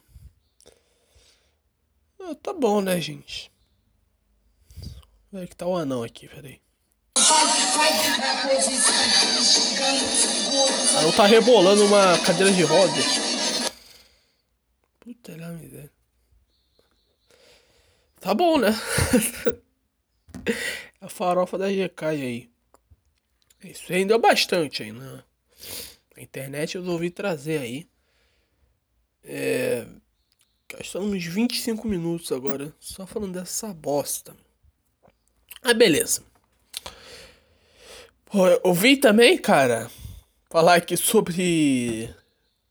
[2.19, 3.51] Ah, tá bom, né, gente?
[5.31, 6.61] Vai que tá o anão aqui, peraí.
[10.93, 13.40] O anão tá rebolando uma cadeira de rodas.
[18.19, 18.69] Tá bom, né?
[21.01, 22.49] a farofa da GK aí.
[23.63, 25.23] Isso rendeu bastante aí, né?
[26.15, 27.87] A internet eu resolvi trazer aí.
[29.23, 29.85] É.
[30.69, 34.35] Gastamos uns 25 minutos agora só falando dessa bosta.
[35.61, 36.23] Ah, beleza.
[38.25, 39.91] Pô, eu ouvi também, cara,
[40.49, 42.15] falar aqui sobre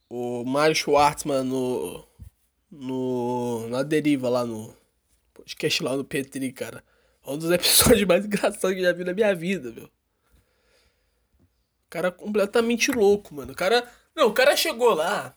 [0.08, 2.06] o Mário Schwartzman no,
[2.70, 4.74] no, na deriva lá no
[5.35, 6.85] podcast lá no Petri, cara.
[7.26, 9.85] É um dos episódios mais engraçados que eu já vi na minha vida, meu.
[9.85, 9.90] O
[11.90, 13.52] cara completamente louco, mano.
[13.52, 13.88] O cara.
[14.14, 15.37] Não, o cara chegou lá.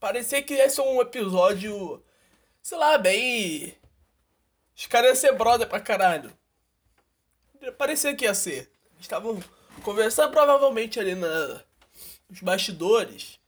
[0.00, 2.02] Parecia que ia ser um episódio.
[2.62, 3.74] Sei lá, bem.
[4.74, 6.32] Os caras iam ser brother pra caralho.
[7.76, 8.70] Parecia que ia ser.
[8.98, 9.42] Estavam
[9.82, 11.62] conversando provavelmente ali na,
[12.28, 13.38] nos bastidores.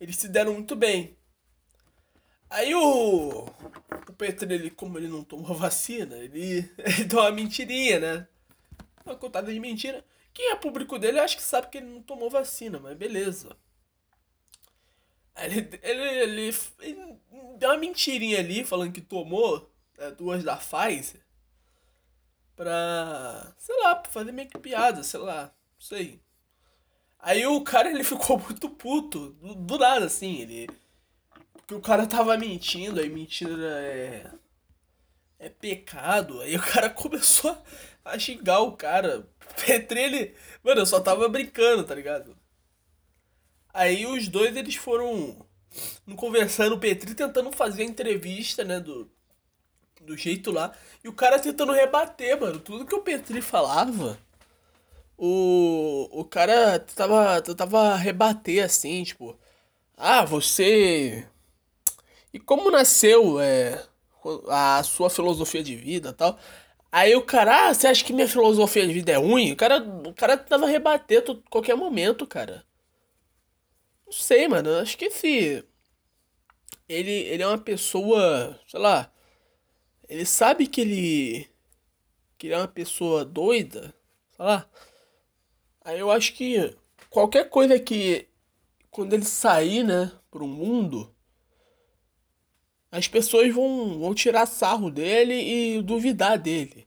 [0.00, 1.16] Eles se deram muito bem.
[2.52, 3.46] Aí o.
[4.08, 8.28] O Petri, ele, como ele não tomou vacina, ele, ele deu uma mentirinha, né?
[9.04, 10.04] Uma contada de mentira.
[10.34, 13.56] Quem é público dele, acho que sabe que ele não tomou vacina, mas beleza.
[15.34, 16.02] Aí Ele, ele,
[16.48, 17.18] ele, ele
[17.58, 21.20] deu uma mentirinha ali, falando que tomou né, duas da Pfizer.
[22.56, 23.54] Pra.
[23.58, 25.44] Sei lá, pra fazer meio que piada, sei lá.
[25.44, 26.20] Não sei.
[27.18, 29.30] Aí o cara ele ficou muito puto.
[29.34, 30.40] Do, do nada, assim.
[30.40, 30.68] Ele.
[31.62, 34.30] Porque o cara tava mentindo, aí mentira é.
[35.38, 36.40] É pecado.
[36.40, 37.56] Aí o cara começou
[38.04, 39.26] a xingar o cara.
[39.66, 40.34] Petri, ele.
[40.62, 42.36] Mano, eu só tava brincando, tá ligado?
[43.72, 45.36] Aí os dois eles foram
[46.16, 48.80] conversando, o Petri tentando fazer a entrevista, né?
[48.80, 49.10] Do,
[50.02, 50.72] do jeito lá.
[51.02, 52.58] E o cara tentando rebater, mano.
[52.60, 54.18] Tudo que o Petri falava,
[55.16, 59.38] o, o cara tava, tentava rebater assim, tipo.
[59.96, 61.26] Ah, você.
[62.32, 63.84] E como nasceu é,
[64.48, 66.38] a sua filosofia de vida tal.
[66.90, 69.52] Aí o cara, ah, você acha que minha filosofia de vida é ruim?
[69.52, 72.64] O cara, o cara tentava rebater a qualquer momento, cara.
[74.04, 74.70] Não sei, mano.
[74.76, 75.64] Acho que esse.
[76.88, 78.60] Ele, ele é uma pessoa.
[78.68, 79.10] Sei lá.
[80.08, 81.48] Ele sabe que ele.
[82.36, 83.94] Que ele é uma pessoa doida.
[84.36, 84.68] Sei lá.
[85.82, 86.76] Aí eu acho que
[87.08, 88.28] qualquer coisa que.
[88.90, 90.12] Quando ele sair, né?
[90.30, 91.14] Pro mundo.
[92.92, 96.86] As pessoas vão, vão tirar sarro dele e duvidar dele.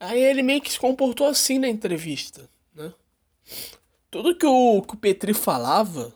[0.00, 2.94] Aí ele meio que se comportou assim na entrevista, né?
[4.10, 6.14] Tudo que o, que o Petri falava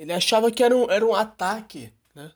[0.00, 2.32] ele achava que era um, era um ataque, né?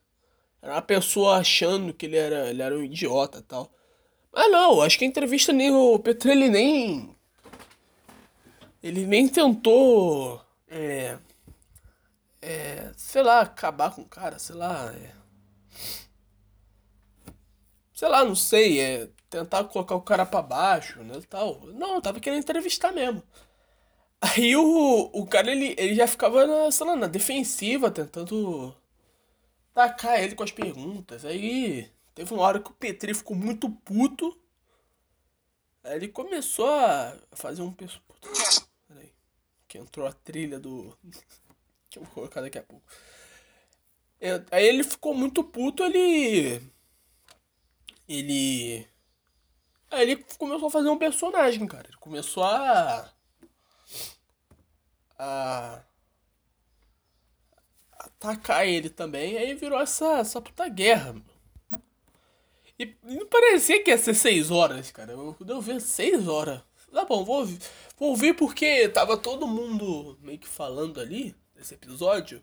[0.61, 3.72] Era uma pessoa achando que ele era, ele era um idiota tal.
[4.30, 7.16] Mas não, acho que a entrevista nem o Petro ele nem.
[8.83, 10.44] Ele nem tentou.
[10.68, 11.16] É.
[12.42, 12.92] É.
[12.98, 14.92] Sei lá, acabar com o cara, sei lá.
[14.94, 15.12] É,
[17.94, 19.09] sei lá, não sei, é.
[19.30, 21.20] Tentar colocar o cara pra baixo, né?
[21.28, 21.61] Tal.
[21.74, 23.22] Não, eu tava querendo entrevistar mesmo.
[24.20, 28.74] Aí o, o cara, ele, ele já ficava, na, sei lá, na defensiva, tentando
[29.74, 31.24] tacar ele com as perguntas.
[31.24, 34.37] Aí teve uma hora que o Petri ficou muito puto.
[35.83, 37.72] Aí ele começou a fazer um...
[37.72, 39.12] Peraí,
[39.68, 40.96] que entrou a trilha do...
[41.90, 42.85] que eu vou colocar daqui a pouco.
[44.20, 46.62] É, aí ele ficou muito puto, ele...
[48.08, 48.86] Ele...
[49.90, 51.86] Aí ele começou a fazer um personagem, cara.
[51.88, 53.12] Ele começou a
[55.18, 55.84] a
[57.90, 61.14] atacar ele também, aí virou essa, essa puta guerra.
[62.78, 65.12] E não parecia que ia ser 6 horas, cara.
[65.12, 66.60] Eu, eu vi 6 horas.
[66.92, 67.46] Tá bom, vou.
[67.96, 72.42] Vou ouvir porque tava todo mundo meio que falando ali, nesse episódio.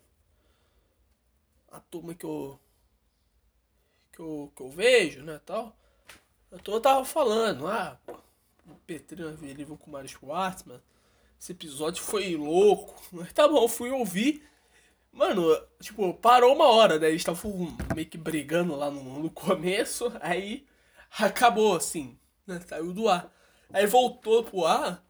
[1.70, 2.58] A turma que eu.
[4.12, 5.76] Que eu, que eu vejo, né, tal.
[6.50, 7.98] A turma tava falando, ah,
[8.66, 10.80] o Petrino ele com o Mario Schwartzman
[11.42, 12.94] esse episódio foi louco.
[13.10, 14.46] Mas tá bom, fui ouvir.
[15.12, 15.42] Mano,
[15.80, 17.08] tipo, parou uma hora, né?
[17.08, 20.64] Eles estavam meio que brigando lá no, no começo, aí
[21.18, 22.60] acabou assim, né?
[22.60, 23.30] Saiu do ar.
[23.72, 25.04] Aí voltou pro ar,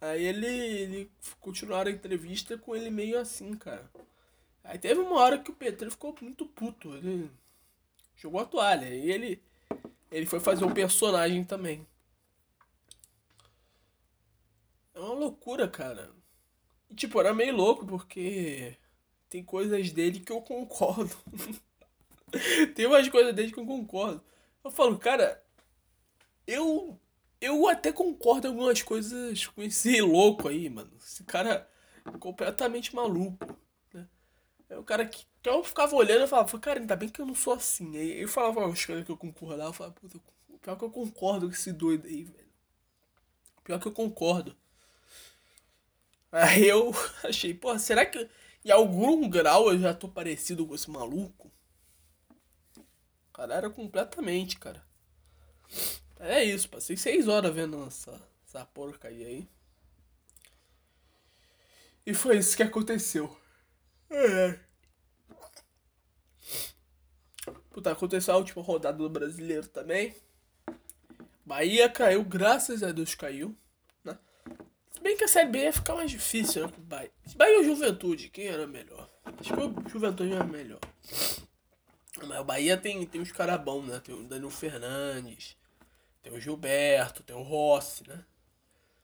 [0.00, 1.10] aí ele, ele
[1.40, 3.88] continuaram a entrevista com ele meio assim, cara.
[4.62, 7.30] Aí teve uma hora que o Petro ficou muito puto, ele
[8.16, 9.42] jogou a toalha, e ele,
[10.10, 11.86] ele foi fazer um personagem também.
[14.94, 16.12] É uma loucura, cara.
[16.88, 18.76] E, tipo, era meio louco porque
[19.28, 21.16] tem coisas dele que eu concordo.
[22.74, 24.22] tem umas coisas dele que eu concordo.
[24.62, 25.42] Eu falo, cara,
[26.46, 26.98] eu
[27.40, 30.90] eu até concordo em algumas coisas com esse louco aí, mano.
[30.98, 31.68] Esse cara
[32.06, 33.46] é completamente maluco,
[34.70, 37.26] Aí o cara que, que eu ficava olhando e falava, cara, ainda bem que eu
[37.26, 37.96] não sou assim.
[37.96, 40.20] Aí eu falava as coisas que eu concordava, eu falava, puta,
[40.62, 42.44] pior que eu concordo com esse doido aí, velho.
[43.64, 44.56] Pior que eu concordo.
[46.30, 46.92] Aí eu
[47.24, 48.28] achei, pô, será que
[48.64, 51.50] em algum grau eu já tô parecido com esse maluco?
[53.34, 54.82] Cara, era completamente, cara.
[56.18, 59.48] É isso, passei seis horas vendo essa, essa porcaria aí.
[62.06, 63.36] E foi isso que aconteceu.
[64.14, 64.58] É.
[67.70, 70.14] Puta, aconteceu a última rodada do brasileiro também.
[71.44, 73.56] Bahia caiu, graças a Deus caiu.
[74.04, 74.16] Né?
[74.92, 76.72] Se bem que a Série B ia ficar mais difícil, né?
[76.78, 77.10] Bahia.
[77.34, 79.10] Bahia ou Juventude, quem era melhor?
[79.24, 80.80] Acho que o Juventude era melhor.
[82.24, 84.00] Mas o Bahia tem, tem uns caras bons, né?
[84.00, 85.56] Tem o Danilo Fernandes,
[86.22, 88.24] tem o Gilberto, tem o Rossi, né?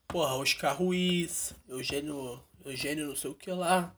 [0.06, 3.94] Porra, Oscar Ruiz, Eugênio, Eugênio não sei o que lá.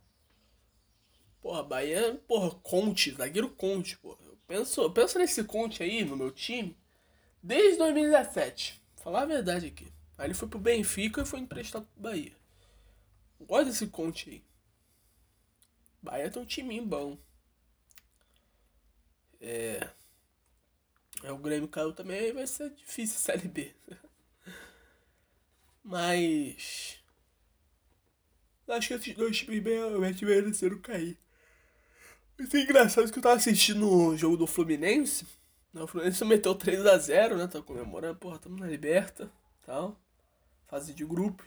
[1.42, 4.24] Porra, Bahia, porra, Conte, zagueiro Conte, porra.
[4.24, 6.76] Eu penso, eu penso nesse Conte aí no meu time
[7.42, 8.80] desde 2017.
[8.94, 9.92] Vou falar a verdade aqui.
[10.16, 12.36] Aí ele foi pro Benfica e foi emprestado pro Bahia.
[13.40, 14.44] Gosto desse Conte aí.
[16.00, 17.18] Bahia tem um timinho bom.
[19.40, 19.88] É.
[21.24, 23.74] É, o Grêmio caiu também, aí vai ser difícil Série B.
[25.82, 26.98] Mas.
[28.68, 31.18] Acho que esses dois times realmente mereceram cair.
[32.42, 35.24] Mas é engraçado que eu tava assistindo o jogo do Fluminense.
[35.72, 37.46] O Fluminense meteu 3x0, né?
[37.46, 39.30] Tá comemorando, porra, tamo na liberta
[39.64, 39.96] tal.
[40.66, 41.46] Fase de grupos.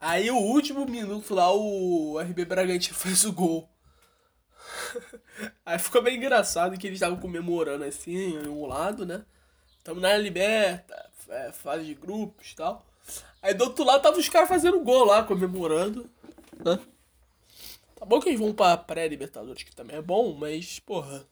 [0.00, 3.70] Aí o último minuto lá, o RB Bragantino fez o gol.
[5.64, 9.24] Aí ficou bem engraçado que eles estavam comemorando assim, em um lado, né?
[9.84, 12.84] Tamo na liberta, é, fase de grupos e tal.
[13.40, 16.10] Aí do outro lado tava os caras fazendo gol lá, comemorando,
[16.58, 16.80] né?
[17.98, 21.26] Tá bom que eles vão pra pré-libertadores, que também é bom, mas, porra.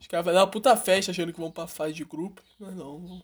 [0.00, 2.74] Os caras vão dar uma puta festa achando que vão pra fase de grupo, mas
[2.74, 3.22] não.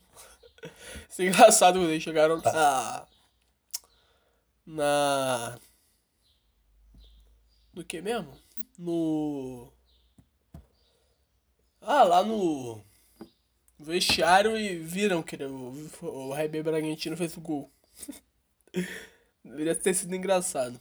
[1.09, 3.07] Isso é engraçado quando eles chegaram na.
[4.67, 5.59] Na.
[7.73, 8.37] No que mesmo?
[8.79, 9.73] No.
[11.81, 12.79] Ah, lá no
[13.79, 17.73] vestiário e viram que o, o RB Bragantino fez o gol.
[19.43, 20.79] Deveria ter sido engraçado.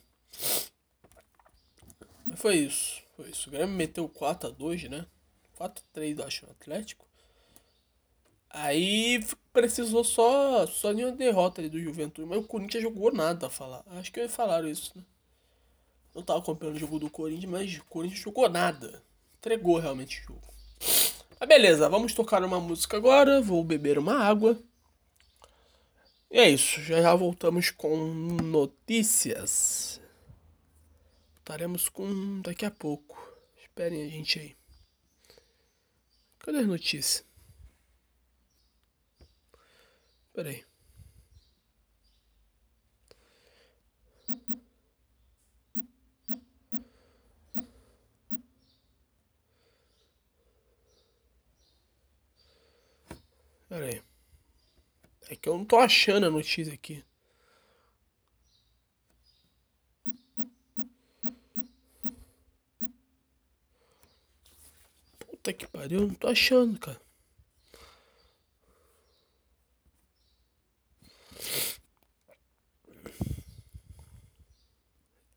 [2.35, 3.01] Foi isso.
[3.15, 3.49] Foi isso.
[3.49, 5.05] O Grêmio meteu 4x2, né?
[5.59, 7.05] 4x3, acho, no Atlético.
[8.49, 12.27] Aí precisou só, só de uma derrota ali do Juventude.
[12.27, 13.83] Mas o Corinthians jogou nada a falar.
[13.91, 15.03] Acho que falaram isso, né?
[16.13, 19.01] Não tava acompanhando o jogo do Corinthians, mas o Corinthians jogou nada.
[19.37, 20.53] Entregou realmente o jogo.
[21.39, 23.41] Mas beleza, vamos tocar uma música agora.
[23.41, 24.59] Vou beber uma água.
[26.29, 27.95] E é isso, já já voltamos com
[28.43, 30.00] notícias.
[31.51, 33.21] Voltaremos com daqui a pouco.
[33.57, 34.55] Esperem a gente aí.
[36.39, 37.25] Cadê as notícias?
[40.33, 40.63] Peraí.
[53.67, 54.01] Pera aí.
[55.27, 57.03] É que eu não tô achando a notícia aqui.
[65.41, 67.01] Puta que pariu, não tô achando, cara.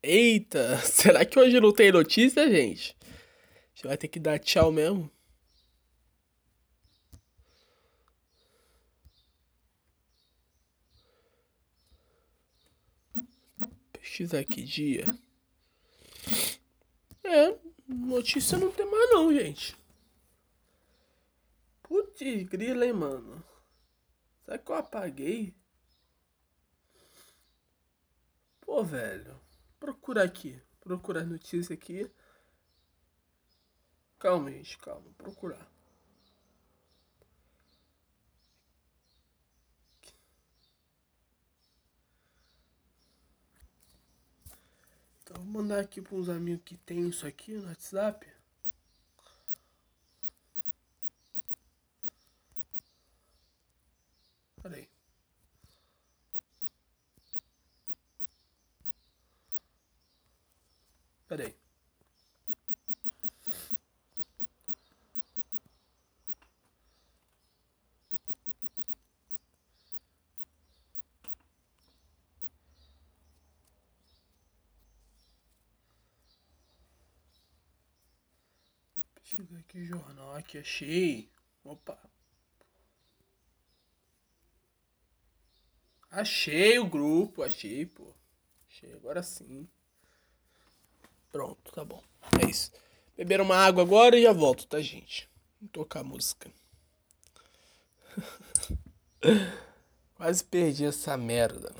[0.03, 2.95] Eita, será que hoje não tem notícia, gente?
[3.01, 5.09] A gente vai ter que dar tchau mesmo.
[13.91, 15.07] Pesquisar aqui dia.
[17.23, 19.75] É, notícia não tem mais não, gente.
[22.15, 23.43] Putz, grila, hein, mano.
[24.45, 25.53] Será que eu apaguei?
[28.61, 29.39] Pô, velho.
[29.79, 30.61] Procura aqui.
[30.79, 32.09] Procura as notícias aqui.
[34.17, 35.11] Calma, gente, calma.
[35.17, 35.69] Procurar.
[45.21, 48.35] Então, vou mandar aqui para uns amigos que tem isso aqui no WhatsApp.
[54.65, 54.87] Peraí.
[61.27, 61.55] Peraí.
[79.37, 81.29] Ver aqui jornal aqui, achei.
[81.63, 81.99] Opa.
[86.09, 88.13] Achei o grupo, achei, pô.
[88.69, 89.67] Achei, agora sim.
[91.35, 92.01] Pronto, tá bom.
[92.41, 92.71] É isso.
[93.17, 95.29] Beber uma água agora e já volto, tá, gente?
[95.59, 96.49] Vou tocar a música.
[100.15, 101.75] Quase perdi essa merda.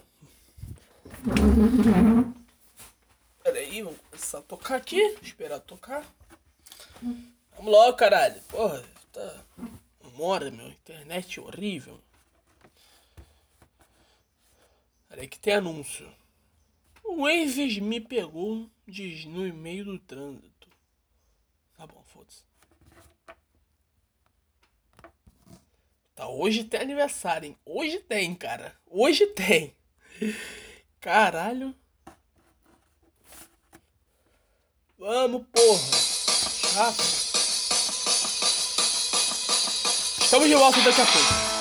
[3.41, 4.99] Peraí, vamos começar a tocar aqui.
[5.21, 6.05] Esperar tocar.
[7.01, 8.41] Vamos logo, caralho.
[8.49, 8.83] Porra,
[9.13, 9.41] tá.
[10.15, 10.67] Mora, meu.
[10.67, 11.97] Internet horrível.
[15.07, 16.11] Peraí que tem anúncio.
[17.15, 20.67] O Waves me pegou diz no meio do trânsito.
[21.77, 22.43] Tá bom, foda-se.
[26.13, 27.57] Tá, hoje tem aniversário, hein?
[27.65, 28.75] Hoje tem, cara.
[28.85, 29.73] Hoje tem.
[30.99, 31.73] Caralho.
[34.99, 35.91] Vamos, porra.
[36.73, 37.01] Chato.
[40.21, 41.54] Estamos de volta daqui a pouco.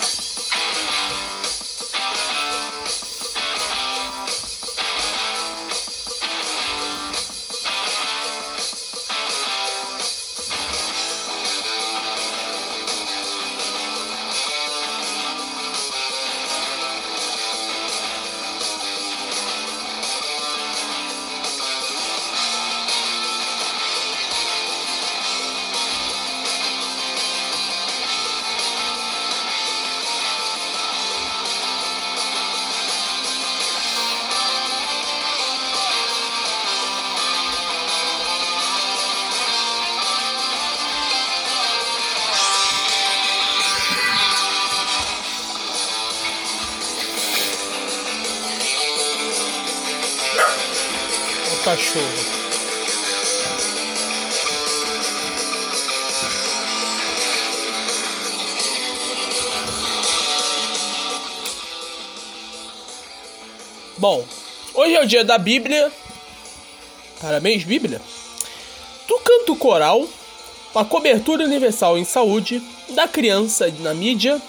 [63.99, 64.25] Bom,
[64.75, 65.91] hoje é o dia da Bíblia.
[67.21, 68.01] Parabéns, Bíblia.
[69.07, 70.07] Do canto coral,
[70.75, 74.41] a cobertura universal em saúde da criança na mídia,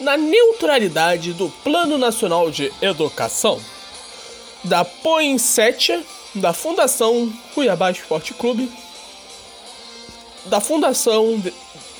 [0.00, 3.60] na neutralidade do Plano Nacional de Educação,
[4.64, 6.02] da Poinsettia,
[6.34, 8.70] da Fundação Cuiabá Esporte Clube,
[10.46, 11.52] da Fundação De-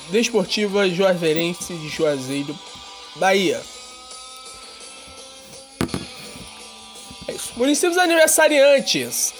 [0.09, 2.57] Desportiva Juazeirense de Juazeiro,
[3.15, 3.61] Bahia.
[7.59, 9.33] Municípios aniversariantes.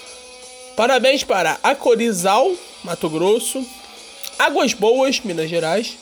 [0.76, 2.53] Parabéns para Acorizal,
[2.84, 3.65] Mato Grosso,
[4.38, 5.97] Águas Boas, Minas Gerais,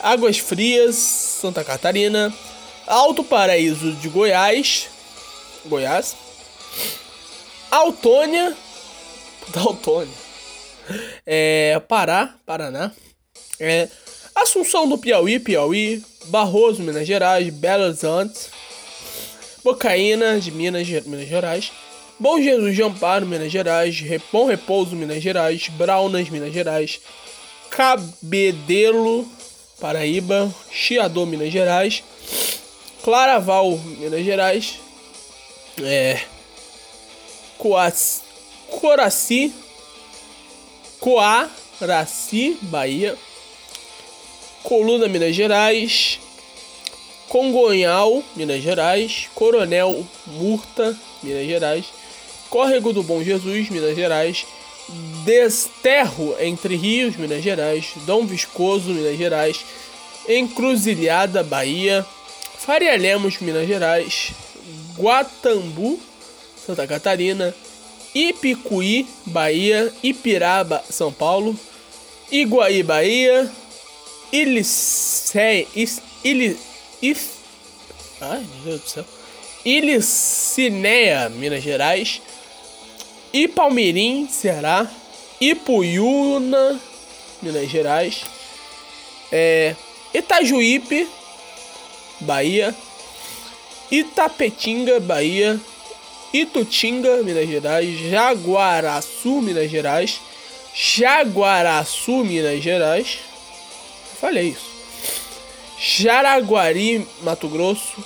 [0.00, 2.34] Águas Frias, Santa Catarina,
[2.88, 4.88] Alto Paraíso de Goiás,
[5.66, 6.16] Goiás,
[7.70, 8.52] Autônia,
[9.54, 10.12] da Autônia,
[11.24, 12.90] é, Pará, Paraná,
[13.60, 13.88] é,
[14.34, 18.50] Assunção do Piauí, Piauí, Barroso, Minas Gerais, Belo Horizonte,
[19.64, 21.72] Bocaína de Minas, Minas Gerais,
[22.20, 23.98] Bom Jesus de Amparo, Minas Gerais,
[24.30, 27.00] Bom Repouso, Minas Gerais, Braunas, Minas Gerais,
[27.70, 29.26] Cabedelo,
[29.80, 32.04] Paraíba, Chiador, Minas Gerais,
[33.02, 34.78] Claraval, Minas Gerais,
[35.82, 36.20] é,
[37.56, 38.20] Coaci,
[38.68, 39.52] Coraci,
[41.00, 43.16] Coaraci, Bahia,
[44.62, 46.20] Coluna, Minas Gerais,
[47.28, 51.86] Congonhal, Minas Gerais, Coronel Murta, Minas Gerais,
[52.50, 54.46] Córrego do Bom Jesus, Minas Gerais,
[55.24, 59.64] Desterro Entre Rios, Minas Gerais, Dom Viscoso, Minas Gerais,
[60.28, 62.06] Encruzilhada, Bahia,
[62.58, 64.32] Faria Lemos, Minas Gerais,
[64.96, 65.98] Guatambu,
[66.64, 67.54] Santa Catarina,
[68.14, 71.58] Ipicuí, Bahia, Ipiraba, São Paulo,
[72.30, 73.50] Iguaí, Bahia,
[74.32, 76.56] Ilicé, Is, Ili,
[77.04, 77.36] If,
[78.18, 79.04] ai meu Deus do céu,
[79.62, 82.22] Ilicinéia, Minas Gerais,
[83.30, 84.90] Ipalmirim, Ceará,
[85.38, 86.80] Ipuiuna,
[87.42, 88.24] Minas Gerais,
[89.30, 89.76] é,
[90.14, 91.06] Itajuípe,
[92.20, 92.74] Bahia,
[93.90, 95.60] Itapetinga, Bahia,
[96.32, 100.22] Itutinga, Minas Gerais, Jaguaraçu, Minas Gerais,
[100.74, 103.18] Jaguaraçu, Minas Gerais,
[104.18, 104.73] falei isso,
[105.78, 108.04] Jaraguari, Mato Grosso,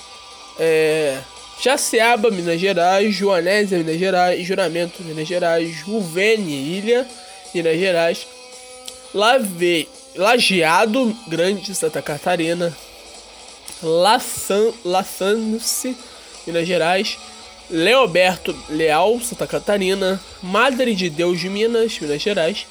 [0.59, 1.17] é,
[1.61, 7.07] Jaceaba, Minas Gerais, Joanésia, Minas Gerais, Juramento, Minas Gerais, Juvene, Ilha,
[7.53, 8.27] Minas Gerais,
[9.13, 12.75] Lave, Lajeado, Grande, Santa Catarina,
[13.83, 14.73] Laçan,
[16.47, 17.17] Minas Gerais,
[17.69, 22.65] Leoberto Leal, Santa Catarina, Madre de Deus de Minas, Minas Gerais,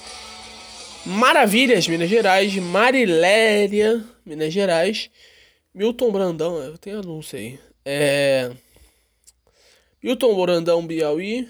[1.07, 2.55] Maravilhas, Minas Gerais.
[2.57, 5.11] Mariléria, Minas Gerais.
[5.75, 7.59] Milton Brandão, eu tenho anúncio aí.
[7.83, 8.51] É.
[10.03, 11.49] Milton Brandão, Piauí.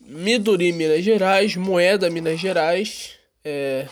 [0.00, 1.56] Miduri, Minas Gerais.
[1.56, 3.10] Moeda, Minas Gerais.
[3.44, 3.88] É.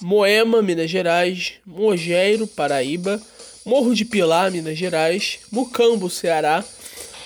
[0.00, 1.54] Moema, Minas Gerais.
[1.66, 3.20] Mogeiro, Paraíba.
[3.66, 5.40] Morro de Pilar, Minas Gerais.
[5.52, 6.64] Mucambo, Ceará.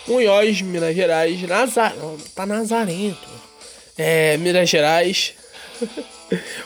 [0.09, 1.41] Munhoz, Minas Gerais.
[1.43, 1.95] Nazar...
[2.35, 3.31] Tá Nazarento.
[3.97, 5.35] É, Minas Gerais.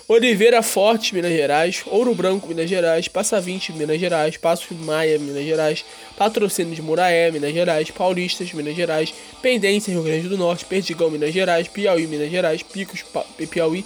[0.08, 1.82] Oliveira Forte, Minas Gerais.
[1.86, 3.08] Ouro Branco, Minas Gerais.
[3.08, 4.36] Passa 20, Minas Gerais.
[4.36, 5.84] Passo Maia, Minas Gerais.
[6.16, 7.90] Patrocínio de Muraé, Minas Gerais.
[7.90, 9.14] Paulistas, Minas Gerais.
[9.42, 10.64] Pendência, Rio Grande do Norte.
[10.64, 11.68] Perdigão, Minas Gerais.
[11.68, 12.62] Piauí, Minas Gerais.
[12.62, 13.04] Picos,
[13.50, 13.84] Piauí.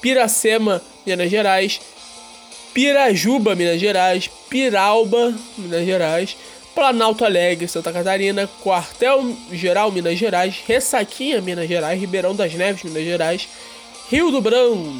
[0.00, 1.80] Piracema, Minas Gerais.
[2.72, 6.36] Pirajuba, Minas Gerais, Piralba, Minas Gerais,
[6.74, 13.02] Planalto Alegre, Santa Catarina, Quartel Geral, Minas Gerais, Ressaquinha, Minas Gerais, Ribeirão das Neves, Minas
[13.02, 13.48] Gerais,
[14.10, 14.92] Rio do Branco,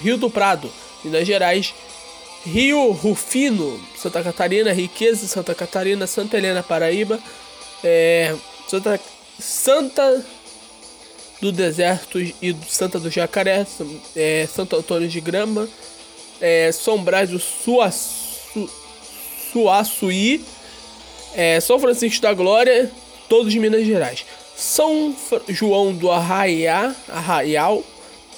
[0.00, 0.72] Rio do Prado,
[1.04, 1.74] Minas Gerais,
[2.46, 7.18] Rio Rufino, Santa Catarina, Riqueza, Santa Catarina, Santa Helena, Paraíba,
[7.84, 8.34] é,
[8.66, 8.98] Santa,
[9.38, 10.24] Santa
[11.42, 13.66] do Deserto e Santa do Jacaré,
[14.16, 15.68] é, Santo Antônio de Grama,
[16.40, 18.68] é, São Brás do Suaçu,
[19.52, 20.42] Suaçuí,
[21.34, 22.90] é, São Francisco da Glória,
[23.28, 24.24] todos de Minas Gerais.
[24.56, 25.14] São
[25.48, 26.94] João do Arraial,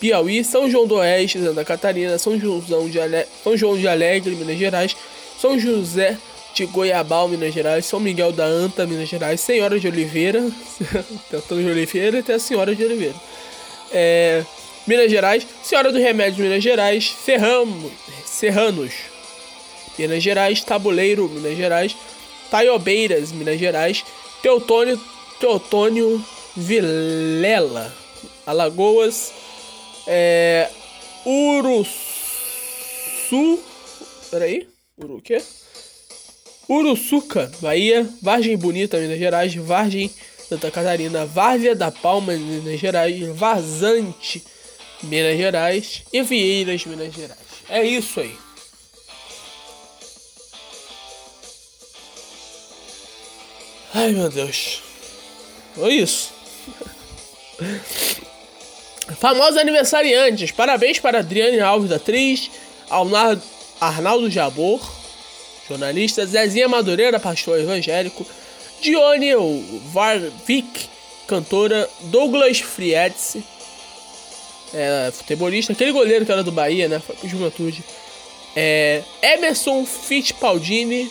[0.00, 3.26] Piauí, São João do Oeste, Santa Catarina, São João de, Ale...
[3.44, 4.96] São João de Alegre, Minas Gerais,
[5.38, 6.16] São José
[6.54, 10.40] de Goiabal, Minas Gerais, São Miguel da Anta, Minas Gerais, Senhora de Oliveira,
[11.32, 13.14] Antônio de Oliveira tem a Senhora de Oliveira.
[13.92, 14.42] É,
[14.86, 17.92] Minas Gerais, Senhora do Remédio, Minas Gerais, Serramos,
[18.24, 18.92] Serranos,
[19.98, 21.94] Minas Gerais, Tabuleiro, Minas Gerais,
[22.50, 24.02] Taiobeiras, Minas Gerais,
[24.42, 24.98] Teotônio,
[25.38, 26.24] Teotônio
[26.56, 27.94] Vilela,
[28.46, 29.32] Alagoas,
[30.12, 30.68] é,
[31.24, 31.92] Uruçu,
[34.28, 35.40] peraí, Uru o quê?
[36.68, 40.10] Uruçuca, Bahia, Vargem Bonita, Minas Gerais, Vargem
[40.48, 44.42] Santa Catarina, Várzea da Palma, Minas Gerais, Vazante,
[45.00, 47.38] Minas Gerais e Vieiras, Minas Gerais.
[47.68, 48.36] É isso aí.
[53.94, 54.82] Ai meu Deus.
[55.76, 56.32] Foi isso.
[59.18, 60.50] Famosos aniversariantes.
[60.50, 62.50] Parabéns para Adriane Alves, atriz.
[63.80, 64.80] Arnaldo Jabor,
[65.68, 66.26] jornalista.
[66.26, 68.26] Zezinha Madureira, pastor evangélico.
[68.80, 69.32] Dione
[69.92, 70.88] Varvik,
[71.26, 71.88] cantora.
[72.02, 73.36] Douglas Frietz,
[74.72, 75.72] é, futebolista.
[75.72, 77.02] Aquele goleiro que era do Bahia, né?
[77.24, 77.84] Juventude.
[78.54, 81.10] É, Emerson Fittipaldini.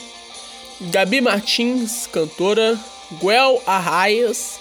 [0.82, 2.78] Gabi Martins, cantora.
[3.22, 4.60] Guel Arraias.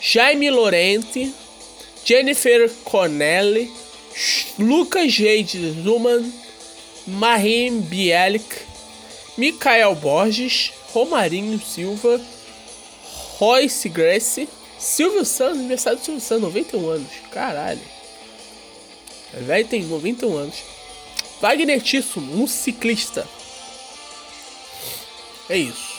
[0.00, 1.32] Jaime Lorente.
[2.06, 3.68] Jennifer Connelly.
[4.56, 6.32] Lucas Jade Zuman.
[7.04, 8.62] Marim Bielic.
[9.36, 10.72] Micael Borges.
[10.92, 12.20] Romarinho Silva.
[13.40, 14.48] Royce Grace.
[14.78, 17.12] Silvio Santos, aniversário do Silvio Santos, 91 anos.
[17.32, 17.80] Caralho.
[19.34, 20.56] O velho tem 91 anos.
[21.40, 23.26] Wagner Tisso, um ciclista.
[25.48, 25.95] É isso.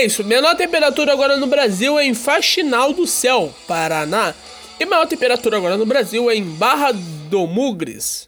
[0.00, 0.24] É isso.
[0.24, 4.34] Menor temperatura agora no Brasil é em Faxinal do Céu, Paraná.
[4.78, 6.90] E maior temperatura agora no Brasil é em Barra
[7.28, 8.26] do Mugres.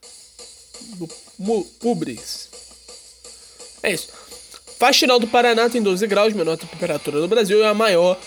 [0.98, 1.08] Do
[1.38, 2.50] Mu Mugres.
[3.82, 4.08] É isso.
[4.78, 8.18] Faxinal do Paraná tem 12 graus, menor temperatura do Brasil e a maior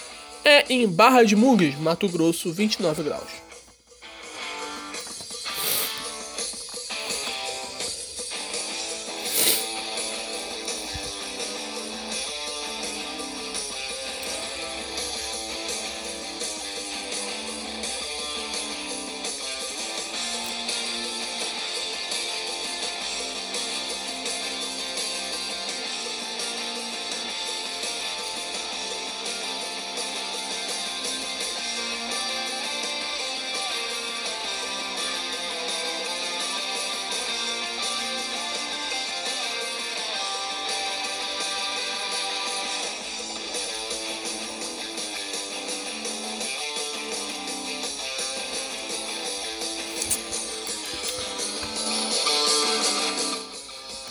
[0.43, 3.44] é em Barra de Mugres, Mato Grosso, 29 graus.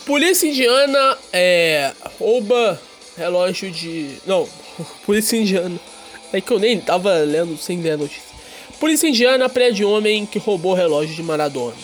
[0.05, 2.79] Polícia indiana é, rouba
[3.17, 4.17] relógio de.
[4.25, 4.47] Não,
[5.05, 5.79] polícia indiana.
[6.31, 8.23] É que eu nem tava lendo sem ler a notícia.
[8.79, 11.75] Polícia indiana prende homem que roubou relógio de Maradona.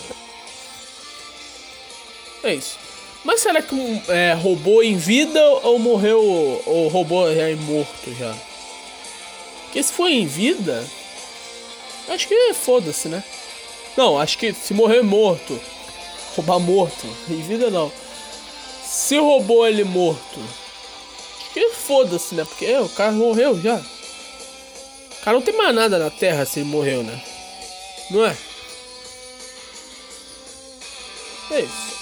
[2.44, 2.78] É isso.
[3.24, 6.22] Mas será que é, roubou em vida ou morreu
[6.66, 8.34] ou roubou já em morto já?
[9.64, 10.84] Porque se for em vida,
[12.08, 13.24] acho que foda-se, né?
[13.96, 15.58] Não, acho que se morrer morto,
[16.36, 17.90] roubar morto, em vida não.
[18.92, 20.38] Se roubou ele morto,
[21.54, 22.44] que foda-se, né?
[22.44, 23.76] Porque é, o cara morreu já.
[23.76, 27.18] O cara não tem mais nada na terra se ele morreu, né?
[28.10, 28.36] Não é?
[31.52, 31.92] É isso.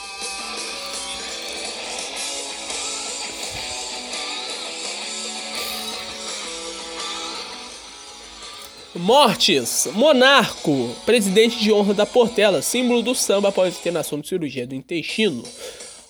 [8.97, 9.87] Mortes.
[9.93, 15.45] Monarco, presidente de honra da Portela, símbolo do samba após internação de cirurgia do intestino,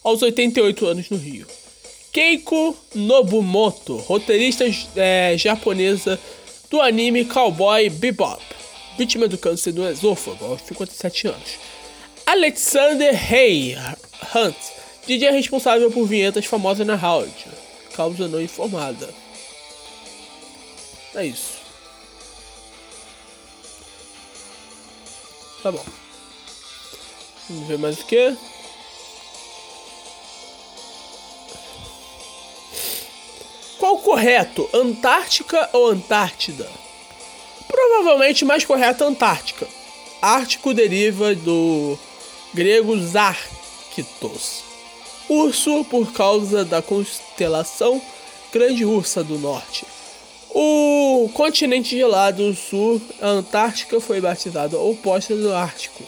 [0.03, 1.47] aos 88 anos no Rio.
[2.13, 4.65] Keiko Nobumoto, roteirista
[4.97, 6.19] é, japonesa
[6.69, 8.43] do anime Cowboy Bebop,
[8.99, 11.59] vítima do câncer do esôfago aos 57 anos.
[12.27, 13.77] Alexander Hay
[14.35, 14.57] Hunt,
[15.07, 17.33] DJ responsável por vinhetas famosas na rádio,
[17.95, 19.09] causa não informada.
[21.15, 21.61] É isso.
[25.63, 25.85] Tá bom.
[27.49, 28.37] Vamos ver mais o que.
[33.91, 34.71] Qual o correto?
[34.73, 36.69] Antártica ou Antártida?
[37.67, 39.67] Provavelmente mais correto Antártica.
[40.23, 41.99] Ártico deriva do
[42.55, 44.63] grego Zarkitos.
[45.29, 48.01] Urso por causa da constelação
[48.53, 49.85] Grande Ursa do Norte.
[50.51, 56.05] O continente gelado sul, a Antártica, foi batizado oposta do Ártico,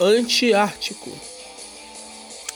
[0.00, 1.10] Antiártico.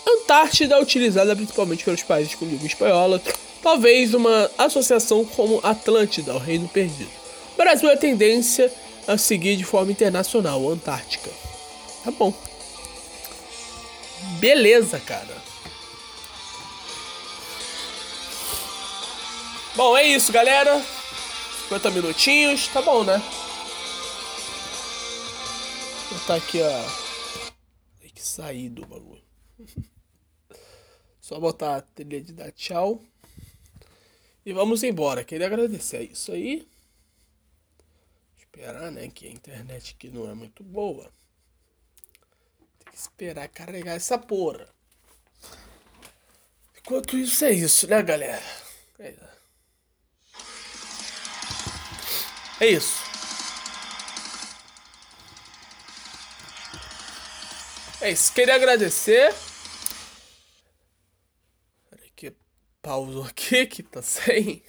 [0.07, 3.21] Antártida é utilizada principalmente pelos países com língua espanhola,
[3.63, 7.11] talvez uma associação como Atlântida, o Reino Perdido.
[7.55, 8.73] O Brasil é tendência
[9.07, 11.31] a seguir de forma internacional, Antártica.
[12.05, 12.33] Tá bom.
[14.39, 15.37] Beleza, cara.
[19.77, 20.83] Bom, é isso, galera.
[21.69, 23.23] 50 minutinhos, tá bom, né?
[26.09, 26.85] Vou botar aqui a.
[28.01, 29.23] Tem que sair do bagulho.
[31.21, 33.01] Só botar a trilha de dar tchau.
[34.45, 35.25] E vamos embora.
[35.25, 36.67] Queria agradecer é isso aí.
[38.39, 39.09] Esperar, né?
[39.09, 41.13] Que a internet aqui não é muito boa.
[42.79, 44.69] Tem que esperar carregar essa porra.
[46.79, 48.43] Enquanto isso é isso, né, galera?
[48.99, 49.15] É.
[52.61, 53.11] É isso.
[58.01, 58.33] É isso.
[58.33, 59.35] Queria agradecer.
[61.89, 62.35] Peraí que
[62.91, 64.65] pausa aqui que tá sem.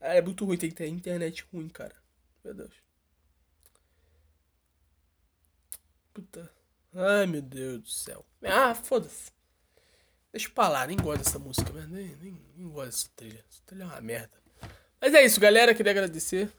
[0.00, 1.94] é muito ruim, tem que ter internet ruim, cara.
[2.42, 2.72] Meu Deus.
[6.14, 6.50] Puta.
[6.94, 8.24] Ai, meu Deus do céu.
[8.42, 9.30] Ah, foda-se.
[10.32, 13.44] Deixa eu falar, nem gosto dessa música, mas nem, nem, nem gosto dessa trilha.
[13.50, 14.32] Essa trilha é uma merda.
[14.98, 15.74] Mas é isso, galera.
[15.74, 16.50] Queria agradecer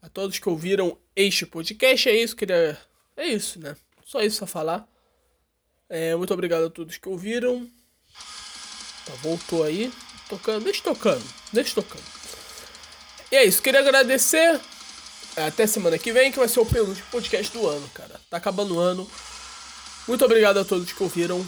[0.00, 2.08] a todos que ouviram este podcast.
[2.08, 2.80] É isso, queria.
[3.16, 3.76] É isso, né?
[4.04, 4.88] Só isso a falar.
[5.88, 7.68] É, muito obrigado a todos que ouviram.
[9.10, 9.92] Tá, voltou aí.
[10.28, 10.64] Tocando.
[10.64, 11.24] Deixa tocando.
[11.52, 12.04] Deixa tocando.
[13.32, 13.62] E é isso.
[13.62, 14.60] Queria agradecer.
[15.36, 18.20] Até semana que vem, que vai ser o penúltimo podcast do ano, cara.
[18.28, 19.08] Tá acabando o ano.
[20.08, 21.44] Muito obrigado a todos que ouviram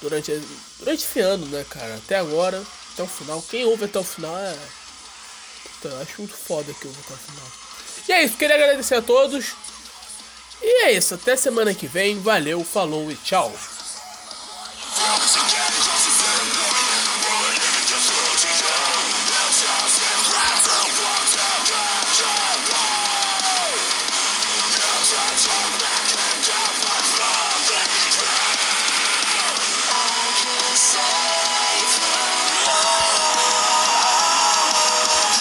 [0.00, 0.32] durante,
[0.78, 1.94] durante esse ano, né, cara?
[1.96, 2.62] Até agora,
[2.92, 3.42] até o final.
[3.42, 4.56] Quem ouve até o final é
[5.82, 7.46] Puta, acho muito foda que vou até o final.
[8.08, 9.52] E é isso, queria agradecer a todos.
[10.62, 12.20] E é isso, até semana que vem.
[12.20, 13.52] Valeu, falou e tchau.